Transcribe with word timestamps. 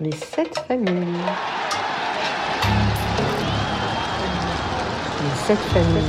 Les 0.00 0.10
sept 0.10 0.58
familles. 0.66 0.88
Les 5.20 5.36
sept 5.46 5.58
familles. 5.72 6.02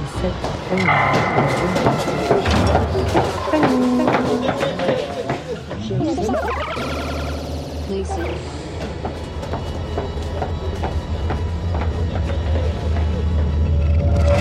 Les 0.00 0.08
sept 0.20 0.36
familles. 0.68 0.86
Familles. 3.50 4.04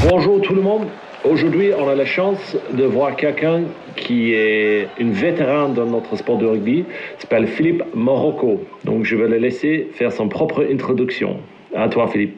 Bonjour 0.08 0.42
tout 0.42 0.54
le 0.54 0.62
monde. 0.62 0.88
Aujourd'hui, 1.24 1.72
on 1.76 1.88
a 1.88 1.96
la 1.96 2.06
chance 2.06 2.56
de 2.74 2.84
voir 2.84 3.16
quelqu'un 3.16 3.62
qui 4.04 4.34
est 4.34 4.90
une 4.98 5.14
vétéran 5.14 5.70
dans 5.70 5.86
notre 5.86 6.16
sport 6.16 6.38
de 6.38 6.46
rugby. 6.46 6.86
S'appelle 7.20 7.48
Philippe 7.48 7.84
Morocco. 7.94 8.60
Donc, 8.84 9.06
je 9.06 9.16
vais 9.16 9.28
le 9.28 9.38
laisser 9.38 9.90
faire 9.94 10.12
son 10.12 10.28
propre 10.28 10.68
introduction. 10.70 11.42
À 11.76 11.88
toi, 11.88 12.08
Philippe. 12.08 12.36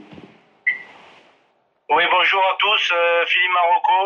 Oui, 1.90 2.04
bonjour 2.12 2.43
à 2.52 2.55
tous. 2.59 2.93
Euh, 2.93 3.26
Philippe 3.26 3.52
Marocco. 3.52 3.99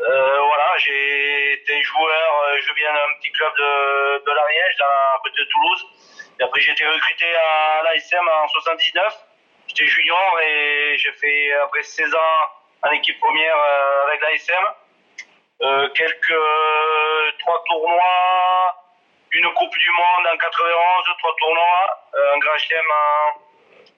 Euh, 0.00 0.38
voilà, 0.40 0.68
j'ai 0.78 1.52
été 1.54 1.82
joueur. 1.82 2.30
Euh, 2.46 2.58
je 2.60 2.72
viens 2.74 2.92
d'un 2.92 3.10
petit 3.18 3.32
club 3.32 3.52
de, 3.58 4.24
de 4.26 4.32
l'Ariège, 4.34 4.76
à 4.80 5.18
côté 5.22 5.42
de 5.42 5.48
Toulouse. 5.48 5.86
Et 6.40 6.42
après, 6.44 6.60
j'ai 6.60 6.72
été 6.72 6.86
recruté 6.86 7.26
à 7.26 7.82
l'ASM 7.84 8.26
en 8.44 8.48
79. 8.48 9.14
J'étais 9.68 9.86
junior 9.86 10.38
et 10.46 10.94
j'ai 10.98 11.12
fait 11.12 11.52
après 11.64 11.82
16 11.82 12.14
ans 12.14 12.88
en 12.88 12.90
équipe 12.92 13.18
première 13.18 13.56
euh, 13.56 14.08
avec 14.08 14.20
l'ASM. 14.22 14.64
Euh, 15.62 15.88
quelques 15.90 16.30
euh, 16.30 17.30
trois 17.38 17.62
tournois, 17.66 18.76
une 19.32 19.52
Coupe 19.54 19.76
du 19.76 19.90
Monde 19.90 20.26
en 20.32 20.36
91, 20.36 21.04
trois 21.18 21.36
tournois, 21.38 22.00
un 22.34 22.38
Grand 22.38 22.58
Chelem 22.58 22.86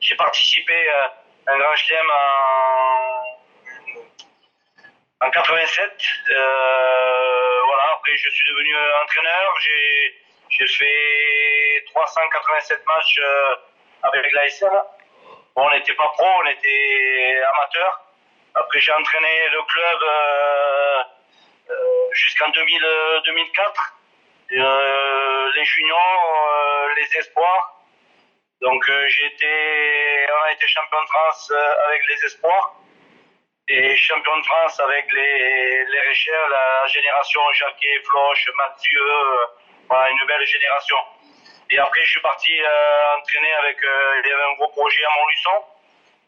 j'ai 0.00 0.14
participé 0.16 0.88
à 0.90 1.14
un 1.48 1.58
Grand 1.58 1.74
Chelem 1.76 2.06
en, 5.20 5.26
en 5.26 5.30
87. 5.30 5.90
voilà, 6.28 7.92
après 7.94 8.16
je 8.16 8.30
suis 8.30 8.48
devenu 8.48 8.76
entraîneur, 9.02 9.54
j'ai 10.50 10.66
fait 10.66 11.84
387 11.86 12.86
matchs 12.86 13.20
avec 14.02 14.32
l'ASM. 14.32 14.82
Bon, 15.56 15.66
on 15.66 15.70
n'était 15.70 15.94
pas 15.94 16.08
pro, 16.08 16.26
on 16.26 16.46
était 16.46 17.42
amateur. 17.54 18.02
Après, 18.56 18.80
j'ai 18.80 18.92
entraîné 18.92 19.48
le 19.52 19.62
club 19.62 19.98
euh, 20.02 21.02
euh, 22.17 22.25
jusqu'en 22.25 22.48
2004. 22.50 23.95
Euh, 24.53 25.53
les 25.55 25.64
juniors, 25.64 26.91
les 26.97 27.19
espoirs. 27.19 27.83
Donc, 28.62 28.89
été, 28.89 30.27
on 30.31 30.48
a 30.48 30.53
été 30.53 30.67
champion 30.67 31.03
de 31.03 31.09
France 31.09 31.53
avec 31.87 32.03
les 32.09 32.25
espoirs 32.25 32.75
et 33.69 33.97
champion 33.97 34.39
de 34.39 34.44
France 34.44 34.78
avec 34.81 35.12
les, 35.12 35.84
les 35.84 36.00
Réchers, 36.00 36.31
la 36.50 36.87
génération 36.87 37.41
Jacquet, 37.53 38.00
Floche, 38.09 38.48
Mathieu, 38.55 39.00
voilà, 39.89 40.11
une 40.11 40.27
belle 40.27 40.47
génération. 40.47 40.97
Et 41.70 41.78
après, 41.78 42.03
je 42.03 42.11
suis 42.12 42.20
parti 42.20 42.53
entraîner 43.19 43.53
avec, 43.55 43.78
il 43.83 44.28
y 44.28 44.33
avait 44.33 44.44
un 44.44 44.55
gros 44.55 44.69
projet 44.69 45.05
à 45.05 45.11
Montluçon. 45.11 45.64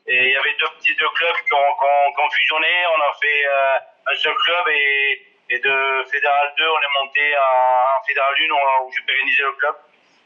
Et 0.09 0.17
il 0.17 0.33
y 0.33 0.37
avait 0.37 0.55
deux 0.59 0.71
petits 0.79 0.95
deux 0.97 1.09
clubs 1.11 1.37
qui 1.47 1.53
ont, 1.53 2.31
fusionné. 2.31 2.69
On 2.97 3.01
a 3.03 3.13
fait 3.21 3.47
euh, 3.47 3.79
un 4.07 4.17
seul 4.17 4.35
club 4.35 4.69
et, 4.69 5.23
et 5.51 5.59
de 5.59 6.05
Fédéral 6.11 6.53
2, 6.59 6.65
on 6.65 6.81
est 6.81 7.05
monté 7.05 7.21
en, 7.37 8.05
Fédéral 8.07 8.35
1 8.39 8.85
où 8.85 8.93
j'ai 8.93 9.03
pérennisé 9.07 9.43
le 9.43 9.53
club. 9.53 9.75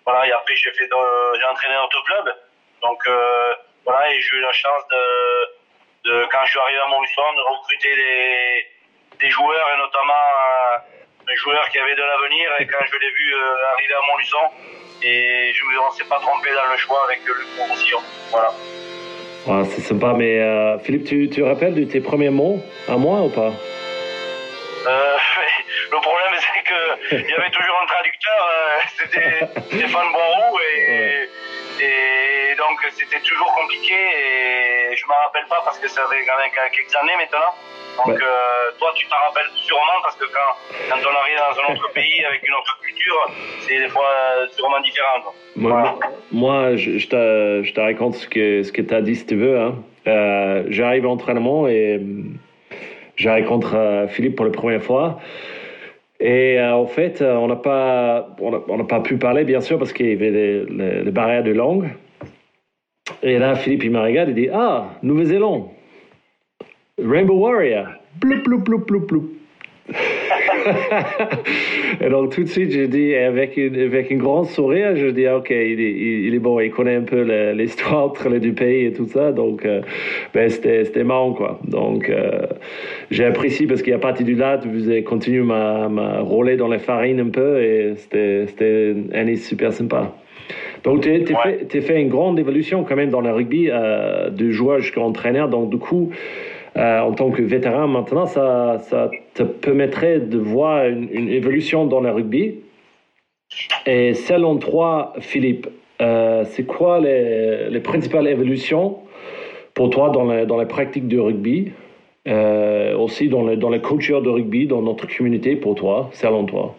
Voilà, 0.05 0.27
et 0.27 0.33
après 0.33 0.57
j'ai 0.57 0.73
fait 0.73 0.89
j'ai 0.89 1.45
entraîné 1.45 1.75
notre 1.75 2.03
club. 2.05 2.35
Donc 2.83 3.07
euh, 3.07 3.55
voilà, 3.85 4.13
et 4.13 4.21
j'ai 4.21 4.37
eu 4.37 4.41
la 4.41 4.53
chance 4.53 4.83
de, 6.05 6.25
quand 6.27 6.45
je 6.45 6.51
suis 6.51 6.59
arrivé 6.59 6.79
à 6.79 6.89
Montluçon, 6.89 7.23
de 7.37 7.43
recruter 7.55 7.95
des, 9.21 9.31
joueurs 9.31 9.69
et 9.75 9.79
notamment 9.79 10.13
euh, 10.13 10.79
des 11.29 11.37
joueurs 11.37 11.69
qui 11.71 11.79
avaient 11.79 11.95
de 11.95 12.03
l'avenir. 12.03 12.51
Et 12.59 12.67
quand 12.67 12.85
je 12.85 12.99
l'ai 12.99 13.11
vu 13.11 13.35
arriver 13.75 13.95
à 13.95 14.07
Montluçon, 14.11 14.51
et 15.05 15.53
je 15.55 15.65
me 15.65 15.91
suis 15.95 16.05
pas 16.05 16.19
trompé 16.19 16.53
dans 16.55 16.71
le 16.71 16.77
choix 16.77 17.05
avec 17.05 17.21
le 17.25 17.35
Roussillon. 17.69 18.01
Voilà 18.31 18.53
c'est 19.65 19.81
sympa, 19.81 20.15
mais 20.17 20.39
euh, 20.39 20.79
Philippe, 20.79 21.05
tu, 21.05 21.29
tu 21.29 21.43
rappelles 21.43 21.75
de 21.75 21.85
tes 21.85 22.01
premiers 22.01 22.31
mots 22.31 22.61
à 22.89 22.97
moi 22.97 23.23
ou 23.23 23.29
pas? 23.29 23.53
Euh, 24.87 25.17
Le 25.93 26.01
problème, 26.01 26.35
c'est 26.41 26.63
qu'il 26.65 27.31
y 27.31 27.35
avait 27.35 27.51
toujours 27.51 27.79
un 27.83 27.87
traducteur, 27.87 28.49
euh, 28.51 28.79
c'était 28.99 29.77
Stéphane 29.77 30.13
Boiroux, 30.13 30.59
et, 30.61 31.29
et 31.81 32.55
donc 32.57 32.79
c'était 32.91 33.21
toujours 33.21 33.55
compliqué, 33.55 33.95
et 33.95 34.97
je 34.97 35.05
ne 35.05 35.09
me 35.09 35.15
rappelle 35.25 35.47
pas 35.49 35.63
parce 35.65 35.79
que 35.79 35.89
ça 35.89 36.03
fait 36.11 36.25
quand 36.27 36.39
même 36.39 36.51
quelques 36.51 36.95
années 36.97 37.17
maintenant. 37.17 37.55
Donc 38.07 38.23
euh, 38.23 38.71
toi, 38.79 38.91
tu 38.97 39.07
t'en 39.09 39.17
rappelles 39.29 39.51
sûrement 39.55 40.01
parce 40.03 40.17
que 40.17 40.25
quand, 40.25 40.89
quand 40.89 40.97
on 40.97 41.15
arrive 41.15 41.37
dans 41.37 41.61
un 41.61 41.75
autre 41.75 41.93
pays 41.95 42.25
avec 42.25 42.47
une 42.47 42.55
autre 42.55 42.79
culture, 42.83 43.31
c'est 43.61 43.79
des 43.79 43.89
fois 43.89 44.09
sûrement 44.57 44.81
différent. 44.81 45.35
Moi, 45.57 45.99
moi 46.31 46.77
je, 46.77 46.97
je, 46.97 47.07
te, 47.07 47.63
je, 47.63 47.73
te, 47.75 47.81
raconte 47.81 48.15
ce 48.15 48.27
que, 48.27 48.63
ce 48.63 48.73
que 48.73 48.81
tu 48.81 48.95
as 48.95 49.03
dit 49.03 49.17
si 49.17 49.27
tu 49.27 49.37
veux. 49.37 49.61
Hein. 49.61 49.75
J'arrive 50.69 51.05
à 51.05 51.09
l'entraînement 51.09 51.69
et 51.69 52.01
je 53.23 53.29
rencontre 53.29 54.07
Philippe 54.09 54.37
pour 54.37 54.47
la 54.47 54.53
première 54.53 54.83
fois. 54.83 55.21
Et 56.19 56.59
euh, 56.59 56.75
en 56.75 56.87
fait, 56.87 57.23
on 57.23 57.49
n'a 57.49 57.57
pas, 57.57 58.37
on 58.41 58.85
pas 58.85 59.01
pu 59.01 59.17
parler, 59.17 59.45
bien 59.45 59.61
sûr, 59.61 59.79
parce 59.79 59.93
qu'il 59.93 60.09
y 60.09 60.13
avait 60.13 60.31
les, 60.69 61.11
barrières 61.11 61.43
de 61.43 61.53
langue. 61.53 61.89
Et 63.23 63.39
là, 63.39 63.55
Philippe, 63.55 63.85
il 63.85 63.91
me 63.91 64.01
regarde 64.01 64.29
et 64.31 64.33
dit 64.33 64.49
Ah, 64.53 64.91
Nouvelle-Zélande. 65.03 65.69
Rainbow 66.99 67.35
Warrior. 67.35 67.87
et 72.01 72.09
donc 72.09 72.35
tout 72.35 72.43
de 72.43 72.49
suite, 72.49 72.73
je 72.73 72.83
dis, 72.83 73.15
avec 73.15 73.57
une, 73.57 73.79
avec 73.79 74.11
une 74.11 74.19
grande 74.19 74.47
sourire, 74.47 74.97
je 74.97 75.09
dis, 75.09 75.29
ok, 75.29 75.51
il 75.51 75.81
est, 75.81 76.27
il 76.27 76.35
est 76.35 76.39
bon, 76.39 76.61
il 76.61 76.71
connaît 76.71 76.97
un 76.97 77.03
peu 77.03 77.23
l'histoire 77.53 78.13
deux 78.13 78.53
pays 78.53 78.87
et 78.87 78.93
tout 78.93 79.07
ça, 79.07 79.33
donc 79.33 79.65
euh, 79.65 79.83
ben, 80.35 80.49
c'était 80.49 81.05
marrant, 81.05 81.33
quoi. 81.33 81.61
Donc 81.65 82.09
euh, 82.09 82.47
j'ai 83.11 83.25
apprécié 83.25 83.67
parce 83.67 83.83
qu'il 83.83 83.93
a 83.93 83.99
parti 83.99 84.25
du 84.25 84.35
là, 84.35 84.59
avez 84.59 85.03
continué 85.03 85.41
à 85.53 85.89
ma 85.89 86.21
rouler 86.21 86.57
dans 86.57 86.69
les 86.69 86.79
farines 86.79 87.21
un 87.21 87.31
peu 87.31 87.63
et 87.63 87.95
c'était 87.97 88.93
une 88.93 89.15
année 89.15 89.37
super 89.37 89.73
sympa. 89.73 90.13
Donc, 90.85 91.03
tu 91.03 91.11
as 91.11 91.43
fait, 91.43 91.81
fait, 91.81 92.01
une 92.01 92.09
grande 92.09 92.39
évolution 92.39 92.85
quand 92.85 92.97
même 92.97 93.11
dans 93.11 93.21
le 93.21 93.31
rugby, 93.31 93.69
euh, 93.71 94.31
de 94.31 94.51
joueur 94.51 94.81
jusqu'à 94.81 95.01
entraîneur. 95.01 95.49
Donc, 95.49 95.71
du 95.71 95.79
coup, 95.79 96.11
euh, 96.77 97.01
en 97.01 97.13
tant 97.13 97.31
que 97.31 97.43
vétéran 97.43 97.87
maintenant, 97.87 98.27
ça, 98.27 98.81
te 99.35 99.43
permettrait 99.43 100.21
de 100.21 100.39
voir 100.39 100.87
une, 100.87 101.29
évolution 101.29 101.87
dans 101.87 102.01
le 102.01 102.11
rugby. 102.11 102.61
Et 103.85 104.15
selon 104.15 104.57
toi, 104.57 105.13
Philippe, 105.21 105.69
euh, 106.01 106.45
c'est 106.45 106.65
quoi 106.65 106.99
les, 106.99 107.69
les, 107.69 107.81
principales 107.81 108.27
évolutions 108.27 109.01
pour 109.75 109.91
toi 109.91 110.09
dans 110.11 110.59
les 110.59 110.67
pratiques 110.67 111.09
de 111.09 111.19
rugby, 111.19 111.73
euh, 112.27 112.97
aussi 112.97 113.29
dans 113.29 113.43
la 113.43 113.79
culture 113.79 114.23
de 114.23 114.31
rugby, 114.31 114.67
dans 114.67 114.81
notre 114.81 115.07
communauté 115.07 115.57
pour 115.57 115.75
toi, 115.75 116.09
selon 116.13 116.47
toi 116.47 116.75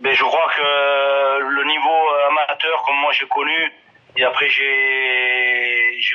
Mais 0.00 0.10
ben, 0.10 0.14
Je 0.14 0.22
crois 0.22 0.46
que 0.56 1.42
le 1.42 1.64
niveau 1.64 1.98
amateur, 2.30 2.84
comme 2.86 2.96
moi 3.00 3.10
j'ai 3.12 3.26
connu, 3.26 3.72
et 4.16 4.24
après 4.24 4.48
j'ai 4.48 5.27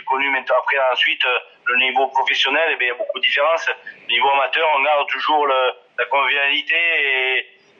connu 0.06 0.30
maintenant 0.30 0.56
après 0.60 0.78
ensuite 0.92 1.24
le 1.66 1.78
niveau 1.78 2.08
professionnel, 2.08 2.70
eh 2.72 2.84
il 2.84 2.88
y 2.88 2.92
a 2.92 2.96
beaucoup 2.96 3.20
de 3.20 3.24
différences. 3.24 3.70
Le 4.08 4.14
niveau 4.14 4.30
amateur, 4.30 4.68
on 4.76 4.84
garde 4.84 5.08
toujours 5.08 5.48
la 5.48 6.06
convivialité 6.06 6.76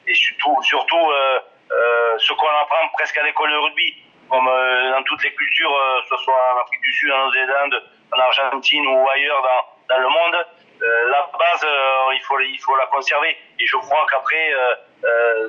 et, 0.08 0.14
surtout, 0.14 0.62
surtout 0.64 1.12
euh, 1.12 1.40
euh, 1.72 2.18
ce 2.18 2.34
qu'on 2.34 2.48
apprend 2.62 2.88
presque 2.94 3.18
à 3.18 3.24
l'école 3.24 3.52
de 3.52 3.58
rugby, 3.58 3.96
comme 4.30 4.48
euh, 4.48 4.92
dans 4.92 5.04
toutes 5.04 5.24
les 5.24 5.34
cultures, 5.34 5.76
euh, 5.76 6.02
que 6.02 6.16
ce 6.16 6.24
soit 6.24 6.54
en 6.56 6.62
Afrique 6.62 6.82
du 6.82 6.92
Sud, 6.94 7.12
en 7.12 7.26
Nouvelle-Zélande, 7.26 7.84
en 8.12 8.20
Argentine 8.20 8.88
ou 8.88 9.10
ailleurs 9.10 9.42
dans, 9.90 10.00
le 10.00 10.10
monde. 10.10 10.46
Euh, 10.82 11.10
la 11.10 11.30
base, 11.38 11.66
il, 12.14 12.22
faut, 12.22 12.40
il 12.40 12.60
faut 12.60 12.76
la 12.76 12.86
conserver. 12.88 13.38
Et 13.60 13.66
je 13.66 13.78
crois 13.78 14.06
qu'après, 14.12 14.54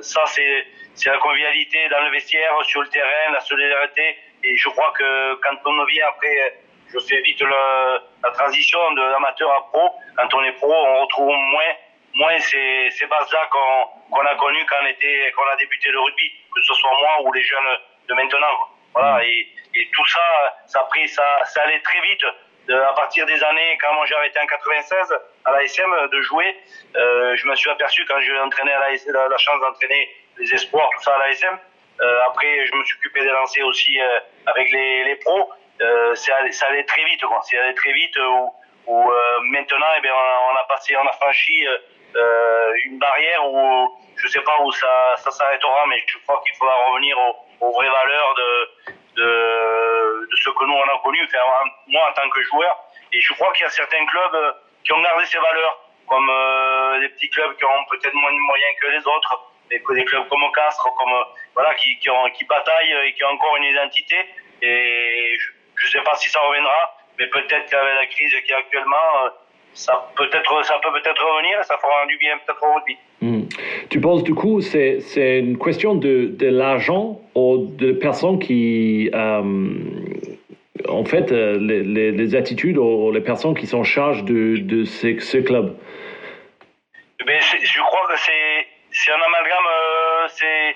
ça, 0.01 0.23
c'est 0.25 0.65
la 1.05 1.17
convivialité 1.17 1.89
dans 1.89 2.01
le 2.01 2.11
vestiaire, 2.11 2.53
sur 2.63 2.81
le 2.81 2.87
terrain, 2.89 3.33
la 3.33 3.41
solidarité. 3.41 4.17
Et 4.47 4.55
je 4.57 4.69
crois 4.69 4.91
que 4.97 5.35
quand 5.35 5.55
on 5.65 5.85
vient 5.85 6.07
après 6.07 6.59
je 6.93 6.99
fais 6.99 7.21
vite 7.21 7.41
le, 7.41 7.99
la 8.23 8.31
transition 8.31 8.79
de 8.93 9.01
l'amateur 9.01 9.51
à 9.51 9.67
pro. 9.71 9.89
Quand 10.17 10.33
on 10.33 10.43
est 10.43 10.53
pro, 10.53 10.73
on 10.73 11.01
retrouve 11.01 11.35
moins, 11.35 11.73
moins 12.13 12.39
ces, 12.39 12.89
ces 12.91 13.05
bases-là 13.07 13.47
qu'on 13.51 13.95
qu'on 14.11 14.25
a 14.25 14.35
connues 14.35 14.65
quand 14.69 14.77
on, 14.83 14.85
était, 14.85 15.31
quand 15.35 15.41
on 15.43 15.53
a 15.53 15.55
débuté 15.57 15.89
le 15.89 15.99
rugby, 15.99 16.31
que 16.53 16.61
ce 16.61 16.73
soit 16.75 16.91
moi 17.01 17.21
ou 17.23 17.33
les 17.33 17.41
jeunes 17.41 17.77
de 18.07 18.13
maintenant. 18.13 18.47
Voilà, 18.93 19.17
mm. 19.17 19.23
et, 19.23 19.47
et 19.75 19.89
tout 19.93 20.05
ça, 20.05 20.55
ça 20.67 20.79
a 20.81 20.83
pris, 20.83 21.07
ça, 21.09 21.25
ça 21.45 21.63
allait 21.63 21.81
très 21.81 21.99
vite. 22.01 22.23
à 22.69 22.93
partir 22.93 23.25
des 23.25 23.43
années, 23.43 23.77
quand 23.81 23.93
moi 23.95 24.05
j'ai 24.05 24.15
arrêté 24.15 24.39
en 24.39 24.45
96 24.45 25.17
à 25.45 25.51
l'ASM 25.51 26.07
de 26.11 26.21
jouer, 26.21 26.55
euh, 26.95 27.35
je 27.35 27.47
me 27.47 27.55
suis 27.55 27.69
aperçu 27.69 28.05
quand 28.05 28.19
j'ai 28.21 28.39
entraîné 28.39 28.71
à 28.71 28.79
la, 28.79 29.27
la 29.27 29.37
chance 29.37 29.59
d'entraîner 29.59 30.15
les 30.37 30.53
espoirs, 30.53 30.89
tout 30.95 31.03
ça 31.03 31.15
à 31.15 31.27
l'ASM. 31.27 31.57
Euh, 32.01 32.19
après, 32.27 32.65
je 32.65 32.75
me 32.75 32.83
suis 32.83 32.95
occupé 32.97 33.21
des 33.21 33.29
lancers 33.29 33.65
aussi 33.65 33.99
euh, 33.99 34.19
avec 34.45 34.71
les, 34.71 35.03
les 35.05 35.15
pros. 35.17 35.51
Euh, 35.81 36.15
ça, 36.15 36.35
allait, 36.37 36.51
ça 36.51 36.67
allait 36.67 36.85
très 36.85 37.03
vite, 37.03 37.25
quoi. 37.25 37.41
Ça 37.43 37.57
allait 37.61 37.73
très 37.73 37.91
vite. 37.93 38.17
Où, 38.17 38.53
où 38.87 39.11
maintenant, 39.43 39.87
eh 39.97 40.01
bien, 40.01 40.13
on 40.13 40.55
a 40.55 40.63
passé, 40.65 40.95
on 40.95 41.07
a 41.07 41.11
franchi 41.13 41.65
une 42.85 42.97
barrière 42.99 43.45
où 43.49 43.97
je 44.17 44.27
sais 44.27 44.41
pas 44.41 44.61
où 44.61 44.71
ça, 44.71 45.15
ça 45.17 45.31
s'arrêtera, 45.31 45.85
mais 45.87 46.01
je 46.07 46.17
crois 46.19 46.41
qu'il 46.45 46.55
faudra 46.55 46.75
revenir 46.87 47.17
aux, 47.19 47.35
aux 47.65 47.71
vraies 47.73 47.89
valeurs 47.89 48.35
de, 48.35 48.69
de, 49.15 50.27
de, 50.31 50.35
ce 50.35 50.49
que 50.49 50.65
nous 50.65 50.73
on 50.73 50.95
a 50.95 50.99
connu, 51.03 51.19
enfin, 51.23 51.39
moi 51.87 52.09
en 52.09 52.13
tant 52.13 52.29
que 52.29 52.41
joueur. 52.43 52.77
Et 53.11 53.19
je 53.21 53.33
crois 53.33 53.51
qu'il 53.53 53.65
y 53.65 53.67
a 53.67 53.71
certains 53.71 54.05
clubs 54.05 54.55
qui 54.83 54.93
ont 54.93 55.01
gardé 55.01 55.25
ces 55.25 55.37
valeurs, 55.37 55.79
comme 56.07 56.29
euh, 56.29 56.99
des 56.99 57.09
petits 57.09 57.29
clubs 57.29 57.55
qui 57.57 57.65
ont 57.65 57.85
peut-être 57.89 58.13
moins 58.13 58.31
de 58.31 58.37
moyens 58.37 58.75
que 58.81 58.87
les 58.87 59.07
autres, 59.07 59.51
des, 59.69 59.77
des 59.77 60.05
clubs 60.05 60.27
comme 60.27 60.41
Castres, 60.55 60.89
comme 60.97 61.13
voilà, 61.53 61.73
qui, 61.75 61.97
qui, 61.99 62.09
ont, 62.09 62.29
qui 62.33 62.45
bataillent 62.45 62.95
et 63.07 63.13
qui 63.13 63.23
ont 63.23 63.29
encore 63.29 63.55
une 63.57 63.65
identité. 63.65 64.15
Et 64.61 65.37
je 65.75 65.85
ne 65.85 65.91
sais 65.91 66.01
pas 66.01 66.15
si 66.15 66.29
ça 66.29 66.39
reviendra, 66.39 66.97
mais 67.19 67.27
peut-être 67.27 67.69
qu'avec 67.69 67.95
la 67.95 68.05
crise 68.07 68.33
qui 68.45 68.51
est 68.51 68.55
actuellement, 68.55 69.25
euh, 69.25 69.29
ça 69.73 70.09
peut-être 70.15 70.63
ça 70.65 70.79
peut 70.81 70.91
peut-être 70.93 71.21
revenir 71.21 71.59
et 71.59 71.63
ça 71.63 71.77
fera 71.77 72.05
du 72.07 72.17
bien 72.17 72.37
peut-être 72.45 72.63
au 72.63 72.73
rugby. 72.75 72.97
Mmh. 73.21 73.41
Tu 73.89 73.99
penses 73.99 74.23
du 74.23 74.33
coup 74.33 74.61
c'est 74.61 75.01
c'est 75.01 75.39
une 75.39 75.57
question 75.57 75.95
de 75.95 76.27
de 76.27 76.47
l'argent 76.47 77.19
ou 77.35 77.57
de 77.57 77.91
personnes 77.91 78.39
qui 78.39 79.09
euh, 79.13 79.41
en 80.87 81.03
fait 81.03 81.31
euh, 81.31 81.57
les, 81.59 81.83
les, 81.83 82.11
les, 82.11 82.35
attitudes 82.35 82.77
ou 82.77 83.11
les 83.11 83.21
personnes 83.21 83.55
qui 83.55 83.67
sont 83.67 83.79
en 83.79 83.83
charge 83.83 84.23
de 84.23 84.57
de 84.57 84.85
ce, 84.85 85.19
ce 85.19 85.37
club? 85.39 85.75
Mais 87.25 87.39
je 87.41 87.79
crois 87.79 88.07
que 88.07 88.17
c'est 88.17 88.64
c'est 88.95 89.11
un 89.11 89.21
amalgame 89.21 89.67
euh, 89.67 90.27
c'est 90.29 90.75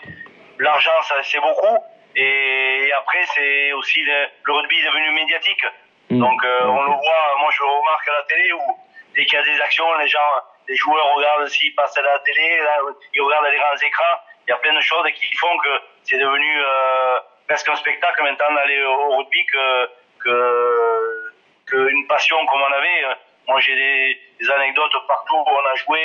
l'argent 0.59 0.91
c'est 1.23 1.39
beaucoup 1.39 1.77
et, 2.15 2.91
après 2.97 3.23
c'est 3.33 3.71
aussi 3.73 4.01
le, 4.01 4.27
le, 4.43 4.53
rugby 4.53 4.79
est 4.79 4.85
devenu 4.85 5.11
médiatique. 5.11 5.65
Mmh. 6.09 6.19
Donc 6.19 6.43
euh, 6.43 6.63
on 6.65 6.81
le 6.83 6.91
voit 6.91 7.35
moi 7.39 7.49
je 7.51 7.63
le 7.63 7.69
remarque 7.69 8.07
à 8.09 8.13
la 8.13 8.23
télé 8.23 8.51
où 8.53 8.77
dès 9.15 9.25
qu'il 9.25 9.39
y 9.39 9.41
a 9.41 9.45
des 9.45 9.61
actions, 9.61 9.85
les 9.97 10.07
gens, 10.07 10.19
les 10.67 10.75
joueurs 10.75 11.15
regardent 11.15 11.47
s'ils 11.47 11.73
passent 11.75 11.97
à 11.97 12.01
la 12.01 12.19
télé, 12.19 12.57
là, 12.59 12.79
ils 13.13 13.21
regardent 13.21 13.47
les 13.51 13.57
grands 13.57 13.77
écrans. 13.81 14.17
Il 14.47 14.51
y 14.51 14.53
a 14.53 14.57
plein 14.57 14.73
de 14.73 14.81
choses 14.81 15.05
qui 15.13 15.35
font 15.37 15.57
que 15.59 15.69
c'est 16.03 16.17
devenu 16.17 16.61
euh, 16.61 17.19
presque 17.47 17.69
un 17.69 17.75
spectacle 17.75 18.21
maintenant 18.23 18.53
d'aller 18.53 18.81
au 18.83 19.17
rugby 19.17 19.45
que, 19.45 19.89
que, 20.23 21.33
que 21.67 21.89
une 21.89 22.07
passion 22.07 22.37
comme 22.45 22.61
on 22.61 22.73
avait. 22.73 23.05
Moi, 23.49 23.59
j'ai 23.59 23.75
des, 23.75 24.21
des, 24.39 24.51
anecdotes 24.51 24.93
partout 25.07 25.35
où 25.35 25.49
on 25.49 25.71
a 25.71 25.75
joué. 25.75 25.99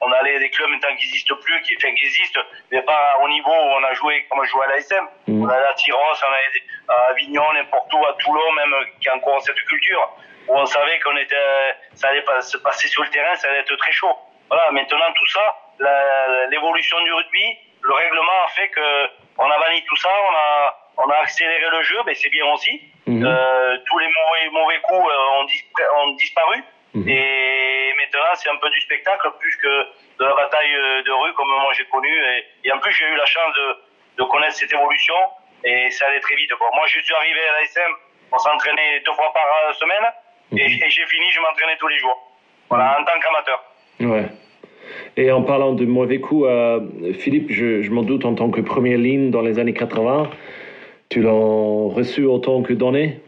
On 0.00 0.12
allait 0.12 0.36
à 0.36 0.38
des 0.40 0.50
clubs 0.50 0.68
maintenant 0.68 0.88
qui 0.96 1.06
n'existent 1.06 1.36
plus, 1.36 1.62
qui, 1.62 1.76
enfin, 1.76 1.94
qui 1.94 2.06
existent, 2.06 2.40
mais 2.70 2.82
pas 2.82 3.16
au 3.22 3.28
niveau 3.28 3.50
où 3.50 3.70
on 3.78 3.84
a 3.84 3.94
joué 3.94 4.26
comme 4.28 4.40
on 4.40 4.44
jouait 4.44 4.66
à 4.66 4.68
l'ASM. 4.68 5.06
Mmh. 5.28 5.44
On 5.44 5.48
allait 5.48 5.66
à 5.66 5.74
Tyros, 5.74 5.98
on 5.98 6.32
allait 6.32 6.62
à 6.88 7.10
Avignon, 7.10 7.52
n'importe 7.54 7.92
où, 7.94 8.04
à 8.04 8.14
Toulon 8.14 8.52
même, 8.52 8.74
qui 9.00 9.08
a 9.08 9.14
encore 9.14 9.40
cette 9.42 9.60
culture 9.62 10.12
où 10.48 10.56
on 10.56 10.66
savait 10.66 10.98
qu'on 11.00 11.16
était, 11.16 11.76
ça 11.94 12.08
allait 12.08 12.22
pas 12.22 12.40
se 12.40 12.56
passer 12.56 12.88
sur 12.88 13.02
le 13.02 13.10
terrain, 13.10 13.34
ça 13.36 13.48
allait 13.48 13.60
être 13.60 13.76
très 13.76 13.92
chaud. 13.92 14.16
Voilà, 14.48 14.70
maintenant 14.72 15.12
tout 15.14 15.26
ça, 15.26 16.48
l'évolution 16.50 17.00
du 17.02 17.12
rugby, 17.12 17.58
le 17.82 17.94
règlement 17.94 18.44
a 18.44 18.48
fait 18.48 18.68
que 18.68 19.06
on 19.38 19.48
a 19.48 19.58
banni 19.58 19.84
tout 19.84 19.96
ça, 19.96 20.08
on 20.08 20.34
a, 20.34 20.76
on 21.06 21.10
a 21.10 21.16
accéléré 21.18 21.70
le 21.70 21.82
jeu, 21.82 21.98
mais 22.06 22.14
c'est 22.14 22.30
bien 22.30 22.44
aussi. 22.46 22.82
Mmh. 23.06 23.24
Euh, 23.24 23.78
tous 23.86 23.98
les 23.98 24.06
mauvais, 24.06 24.50
mauvais 24.50 24.80
coups 24.80 25.08
ont 25.96 26.10
disparu. 26.14 26.64
Mmh. 26.94 27.08
Et 27.08 27.92
maintenant, 27.98 28.34
c'est 28.34 28.48
un 28.50 28.56
peu 28.56 28.70
du 28.70 28.80
spectacle 28.80 29.28
plus 29.38 29.56
que 29.56 29.68
de 30.18 30.24
la 30.24 30.34
bataille 30.34 30.72
de 31.04 31.12
rue 31.12 31.32
comme 31.34 31.48
moi 31.48 31.72
j'ai 31.76 31.84
connu. 31.86 32.08
Et, 32.08 32.68
et, 32.68 32.72
en 32.72 32.78
plus, 32.78 32.92
j'ai 32.92 33.06
eu 33.06 33.16
la 33.16 33.26
chance 33.26 33.54
de, 33.54 34.24
de 34.24 34.28
connaître 34.28 34.54
cette 34.54 34.72
évolution 34.72 35.14
et 35.64 35.90
ça 35.90 36.06
allait 36.06 36.20
très 36.20 36.36
vite. 36.36 36.50
Bon, 36.58 36.66
moi, 36.74 36.86
je 36.86 37.00
suis 37.00 37.14
arrivé 37.14 37.40
à 37.48 37.60
l'ASM, 37.60 37.92
on 38.32 38.38
s'entraînait 38.38 39.00
deux 39.04 39.12
fois 39.12 39.32
par 39.32 39.74
semaine. 39.74 40.12
Et, 40.52 40.64
et 40.64 40.90
j'ai 40.90 41.06
fini, 41.06 41.30
je 41.30 41.40
m'entraînais 41.40 41.76
tous 41.78 41.88
les 41.88 41.98
jours. 41.98 42.16
Voilà, 42.70 42.98
en 42.98 43.04
tant 43.04 43.18
qu'amateur. 43.20 43.64
Ouais. 44.00 44.26
Et 45.16 45.30
en 45.32 45.42
parlant 45.42 45.72
de 45.72 45.84
mauvais 45.84 46.20
coups, 46.20 46.46
euh, 46.48 47.12
Philippe, 47.14 47.50
je, 47.50 47.82
je 47.82 47.90
m'en 47.90 48.02
doute, 48.02 48.24
en 48.24 48.34
tant 48.34 48.50
que 48.50 48.60
première 48.60 48.98
ligne 48.98 49.30
dans 49.30 49.42
les 49.42 49.58
années 49.58 49.74
80, 49.74 50.30
tu 51.10 51.22
l'as 51.22 51.30
reçu 51.30 52.24
autant 52.24 52.62
que 52.62 52.72
donné? 52.72 53.20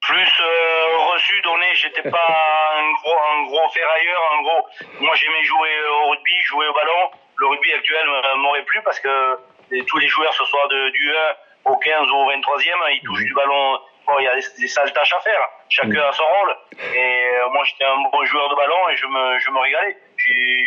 Plus 0.00 0.40
euh, 0.40 0.73
reçu, 1.14 1.40
donné, 1.42 1.74
j'étais 1.74 2.08
pas 2.08 2.28
un 2.78 2.92
gros, 2.92 3.18
un 3.32 3.42
gros 3.44 3.68
ferrailleur, 3.70 4.20
un 4.38 4.42
gros. 4.42 4.68
Moi, 5.00 5.14
j'aimais 5.14 5.42
jouer 5.44 5.70
au 5.88 6.10
rugby, 6.10 6.40
jouer 6.42 6.66
au 6.68 6.72
ballon. 6.74 7.10
Le 7.36 7.46
rugby 7.46 7.72
actuel 7.72 8.06
m'aurait 8.36 8.62
plu 8.62 8.80
parce 8.82 9.00
que 9.00 9.38
tous 9.86 9.98
les 9.98 10.08
joueurs, 10.08 10.32
ce 10.34 10.44
soit 10.44 10.68
de, 10.68 10.90
du 10.90 11.10
1 11.10 11.72
au 11.72 11.76
15 11.76 12.10
ou 12.10 12.14
au 12.14 12.30
23e, 12.30 12.92
ils 12.92 13.02
touchent 13.04 13.24
du 13.24 13.34
ballon 13.34 13.80
bon, 14.06 14.18
il 14.18 14.24
y 14.24 14.28
a 14.28 14.34
des, 14.34 14.44
des, 14.58 14.68
sales 14.68 14.92
tâches 14.92 15.12
à 15.12 15.20
faire. 15.20 15.48
Chacun 15.68 16.00
a 16.00 16.12
son 16.12 16.24
rôle. 16.24 16.56
Et 16.94 17.24
euh, 17.24 17.48
moi, 17.50 17.64
j'étais 17.64 17.84
un 17.84 17.96
bon 18.12 18.24
joueur 18.24 18.48
de 18.48 18.54
ballon 18.54 18.88
et 18.90 18.96
je 18.96 19.06
me, 19.06 19.38
je 19.38 19.50
me 19.50 19.58
régalais. 19.58 19.96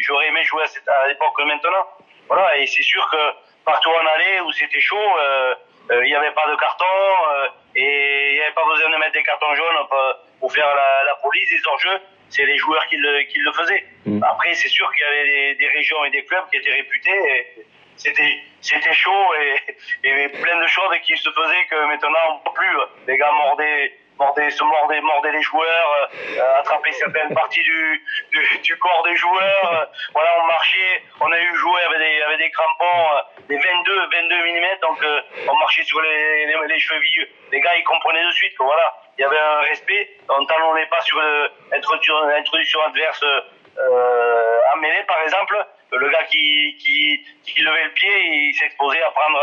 J'aurais 0.02 0.28
aimé 0.28 0.44
jouer 0.44 0.64
à, 0.64 0.68
cette, 0.68 0.88
à 0.88 1.08
l'époque 1.08 1.36
que 1.38 1.44
maintenant. 1.44 1.88
Voilà. 2.28 2.58
Et 2.58 2.68
c'est 2.68 2.84
sûr 2.84 3.08
que 3.10 3.34
partout 3.66 3.90
où 3.90 3.94
on 3.94 4.08
allait, 4.08 4.42
où 4.42 4.52
c'était 4.52 4.80
chaud, 4.80 4.98
euh, 4.98 5.56
euh, 5.92 6.06
il 6.06 6.10
n'y 6.10 6.16
avait 6.16 6.32
pas 6.32 6.48
de 6.50 6.56
carton 6.56 6.86
euh, 6.86 7.48
et 7.78 8.30
il 8.32 8.34
n'y 8.34 8.42
avait 8.42 8.54
pas 8.54 8.66
besoin 8.66 8.90
de 8.90 8.98
mettre 8.98 9.14
des 9.14 9.24
cartons 9.24 9.54
jaunes 9.54 9.88
pour, 10.40 10.52
faire 10.52 10.66
la, 10.66 11.04
la 11.06 11.16
police, 11.22 11.50
les 11.52 11.62
hors-jeux. 11.68 12.00
C'est 12.30 12.46
les 12.46 12.58
joueurs 12.58 12.86
qui 12.88 12.98
le, 12.98 13.22
qui 13.30 13.38
le 13.38 13.52
faisaient. 13.54 13.86
Mmh. 14.06 14.22
Après, 14.24 14.54
c'est 14.56 14.68
sûr 14.68 14.92
qu'il 14.92 15.06
y 15.06 15.08
avait 15.08 15.26
des, 15.26 15.56
des, 15.56 15.68
régions 15.70 16.04
et 16.04 16.10
des 16.10 16.26
clubs 16.26 16.50
qui 16.50 16.58
étaient 16.58 16.74
réputés. 16.74 17.48
C'était 17.96 18.40
c'était 18.62 18.94
chaud 18.94 19.34
et, 19.40 20.10
et 20.10 20.30
plein 20.30 20.60
de 20.60 20.68
choses 20.68 20.94
qui 21.04 21.16
se 21.16 21.30
faisaient 21.30 21.66
que 21.70 21.88
maintenant 21.88 22.42
plus. 22.54 22.78
Les 23.08 23.18
gars 23.18 23.32
mordaient 23.32 23.94
mordaient 24.20 24.50
se 24.50 24.64
mordaient 24.64 25.02
mordaient 25.02 25.32
les 25.32 25.42
joueurs, 25.42 26.10
euh, 26.36 26.60
attraper 26.60 26.92
certaines 26.92 27.34
parties 27.34 27.64
du, 27.64 28.04
du, 28.32 28.60
du 28.60 28.78
corps 28.78 29.04
des 29.04 29.16
joueurs. 29.16 29.74
Euh, 29.74 29.86
voilà, 30.14 30.30
on 30.42 30.48
marchait, 30.48 31.04
on 31.22 31.32
a 31.32 31.40
eu 31.40 31.56
joué 31.56 31.82
avec 31.84 32.00
des 32.00 32.22
avec 32.22 32.38
des 32.40 32.52
crampons, 32.52 33.08
euh, 33.16 33.22
des 33.50 33.58
22 33.58 34.00
22 34.12 34.36
mm, 34.36 34.80
donc 34.82 35.04
euh, 35.04 35.22
on 35.48 35.56
marchait 35.56 35.84
sur 35.84 36.02
les, 36.02 36.46
les, 36.46 36.56
les 36.68 36.80
chevilles. 36.80 37.28
Les 37.52 37.60
gars 37.60 37.76
ils 37.78 37.84
comprenaient 37.84 38.26
de 38.26 38.32
suite 38.32 38.58
que 38.58 38.64
voilà, 38.64 38.94
il 39.18 39.22
y 39.22 39.26
avait 39.26 39.40
un 39.40 39.60
respect. 39.62 40.10
On 40.30 40.46
talonnait 40.46 40.88
pas 40.88 41.02
sur 41.02 41.20
l'introduction 41.20 42.82
adverse 42.88 43.24
euh, 43.24 44.60
à 44.74 44.78
mêlée 44.78 45.04
par 45.08 45.22
exemple 45.22 45.66
le 45.92 46.10
gars 46.10 46.24
qui, 46.26 46.76
qui, 46.80 47.24
qui 47.46 47.62
levait 47.62 47.86
le 47.86 47.92
pied, 47.92 48.12
il 48.50 48.54
s'exposait 48.54 49.02
à 49.04 49.12
prendre 49.12 49.40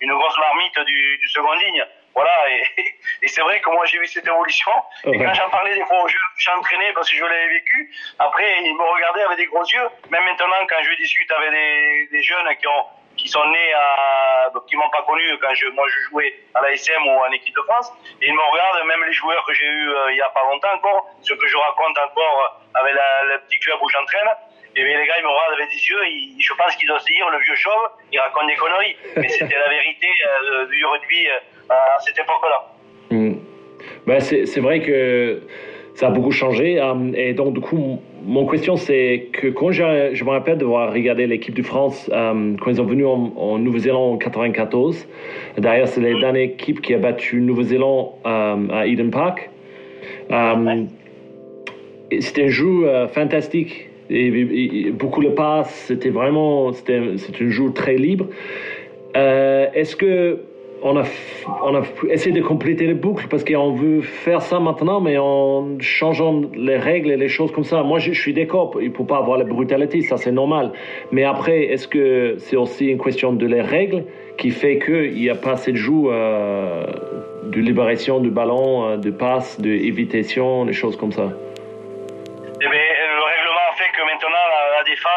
une 0.00 0.12
grosse 0.14 0.38
marmite 0.38 0.78
du, 0.80 1.18
du 1.18 1.28
second 1.28 1.52
ligne. 1.52 1.84
Voilà, 2.14 2.50
et, 2.50 2.64
et 3.22 3.28
c'est 3.28 3.40
vrai 3.40 3.60
que 3.60 3.70
moi 3.70 3.84
j'ai 3.86 3.98
vu 3.98 4.06
cette 4.06 4.26
évolution. 4.26 4.72
Et 5.04 5.18
quand 5.18 5.34
j'en 5.34 5.50
parlais 5.50 5.74
des 5.74 5.84
fois 5.84 6.02
aux 6.02 6.08
jeux, 6.08 6.18
j'entraînais 6.38 6.92
parce 6.92 7.10
que 7.10 7.16
je 7.16 7.24
l'avais 7.24 7.48
vécu. 7.48 7.90
Après, 8.18 8.62
ils 8.62 8.74
me 8.74 8.82
regardaient 8.82 9.22
avec 9.22 9.38
des 9.38 9.46
gros 9.46 9.64
yeux. 9.64 9.88
Même 10.10 10.24
maintenant, 10.24 10.66
quand 10.68 10.82
je 10.82 10.94
discute 10.96 11.30
avec 11.32 11.50
des, 11.50 12.08
des 12.12 12.22
jeunes 12.22 12.56
qui 12.56 12.66
ont 12.66 12.84
qui 13.20 13.28
sont 13.28 13.44
nés 13.44 13.72
à, 13.74 14.50
qui 14.66 14.76
m'ont 14.76 14.88
pas 14.88 15.02
connu 15.02 15.22
quand 15.40 15.54
je, 15.54 15.68
moi 15.68 15.86
je 15.88 16.08
jouais 16.08 16.34
à 16.54 16.62
l'ASM 16.62 17.06
ou 17.06 17.10
en 17.10 17.30
équipe 17.32 17.54
de 17.54 17.62
France. 17.62 17.92
Et 18.22 18.28
ils 18.28 18.34
me 18.34 18.42
regardent, 18.42 18.86
même 18.86 19.04
les 19.04 19.12
joueurs 19.12 19.44
que 19.46 19.52
j'ai 19.52 19.66
eu 19.66 19.90
euh, 19.90 20.12
il 20.12 20.16
y 20.16 20.22
a 20.22 20.30
pas 20.30 20.42
longtemps 20.44 20.72
encore, 20.74 21.06
ce 21.20 21.34
que 21.34 21.46
je 21.46 21.56
raconte 21.56 21.98
encore 21.98 22.60
avec 22.74 22.94
la, 22.94 23.24
le 23.24 23.40
petit 23.42 23.58
club 23.58 23.78
où 23.82 23.88
j'entraîne. 23.90 24.28
Et 24.76 24.84
bien, 24.84 24.98
les 24.98 25.06
gars, 25.06 25.14
ils 25.18 25.24
me 25.24 25.28
regardent 25.28 25.58
avec 25.58 25.70
des 25.70 25.82
yeux, 25.82 26.02
ils, 26.06 26.36
je 26.40 26.52
pense 26.54 26.76
qu'ils 26.76 26.88
doivent 26.88 27.00
se 27.00 27.12
dire, 27.12 27.28
le 27.30 27.38
vieux 27.44 27.56
chauve, 27.56 27.90
il 28.12 28.18
raconte 28.18 28.46
des 28.48 28.54
conneries. 28.54 28.96
Mais 29.16 29.28
c'était 29.36 29.58
la 29.58 29.68
vérité 29.68 30.06
euh, 30.06 30.66
du 30.66 30.84
rugby 30.84 31.26
euh, 31.28 31.72
à 31.74 31.98
cette 32.00 32.18
époque-là. 32.18 32.72
Mmh. 33.10 33.34
Ben, 34.06 34.20
c'est 34.20 34.60
vrai 34.60 34.80
que 34.80 35.42
ça 35.94 36.06
a 36.06 36.10
beaucoup 36.10 36.30
changé. 36.30 36.80
Euh, 36.80 37.12
et 37.14 37.34
donc, 37.34 37.54
du 37.54 37.60
coup, 37.60 38.00
mon 38.24 38.46
question, 38.46 38.76
c'est 38.76 39.28
que 39.32 39.48
quand 39.48 39.70
je, 39.70 40.10
je 40.14 40.24
me 40.24 40.30
rappelle 40.30 40.58
d'avoir 40.58 40.92
regardé 40.92 41.26
l'équipe 41.26 41.54
de 41.54 41.62
France 41.62 42.10
euh, 42.12 42.56
quand 42.60 42.70
ils 42.70 42.76
sont 42.76 42.84
venus 42.84 43.06
en, 43.06 43.32
en 43.36 43.58
Nouvelle-Zélande 43.58 44.14
en 44.14 44.16
94. 44.16 45.06
D'ailleurs, 45.58 45.88
c'est 45.88 46.00
la 46.00 46.18
dernière 46.18 46.42
équipe 46.42 46.80
qui 46.80 46.94
a 46.94 46.98
battu 46.98 47.40
Nouvelle-Zélande 47.40 48.12
euh, 48.26 48.68
à 48.72 48.86
Eden 48.86 49.10
Park. 49.10 49.50
Euh, 50.30 50.84
c'était 52.20 52.44
un 52.44 52.48
jeu 52.48 53.06
fantastique. 53.12 53.89
Et, 54.10 54.90
beaucoup 54.90 55.22
de 55.22 55.28
passes, 55.28 55.84
c'était 55.86 56.10
vraiment, 56.10 56.72
c'était 56.72 56.98
un 56.98 57.48
jeu 57.48 57.72
très 57.72 57.96
libre. 57.96 58.26
Euh, 59.16 59.66
Est-ce 59.74 59.96
que 59.96 60.40
on 60.82 60.96
a, 60.96 61.04
on 61.62 61.74
a 61.74 61.82
essayé 62.08 62.34
de 62.34 62.40
compléter 62.40 62.86
les 62.86 62.94
boucles 62.94 63.26
parce 63.28 63.44
qu'on 63.44 63.72
veut 63.72 64.00
faire 64.00 64.40
ça 64.40 64.60
maintenant, 64.60 65.00
mais 65.00 65.18
en 65.18 65.78
changeant 65.78 66.42
les 66.54 66.78
règles 66.78 67.10
et 67.10 67.16
les 67.16 67.28
choses 67.28 67.52
comme 67.52 67.64
ça? 67.64 67.82
Moi, 67.82 67.98
je, 67.98 68.12
suis 68.12 68.32
d'accord, 68.32 68.72
il 68.80 68.88
ne 68.88 68.94
faut 68.94 69.04
pas 69.04 69.18
avoir 69.18 69.38
la 69.38 69.44
brutalité, 69.44 70.00
ça 70.00 70.16
c'est 70.16 70.32
normal. 70.32 70.72
Mais 71.12 71.24
après, 71.24 71.64
est-ce 71.64 71.86
que 71.86 72.36
c'est 72.38 72.56
aussi 72.56 72.86
une 72.86 73.00
question 73.00 73.34
de 73.34 73.46
les 73.46 73.60
règles 73.60 74.04
qui 74.38 74.50
fait 74.50 74.78
qu'il 74.78 75.14
n'y 75.14 75.28
a 75.28 75.34
pas 75.34 75.52
assez 75.52 75.72
de 75.72 75.78
euh, 75.78 76.86
de 77.44 77.60
libération 77.60 78.20
du 78.20 78.30
ballon, 78.30 78.96
de 78.96 79.10
passe, 79.10 79.60
de 79.60 79.70
évitation, 79.70 80.64
des 80.64 80.72
choses 80.72 80.96
comme 80.96 81.12
ça? 81.12 81.30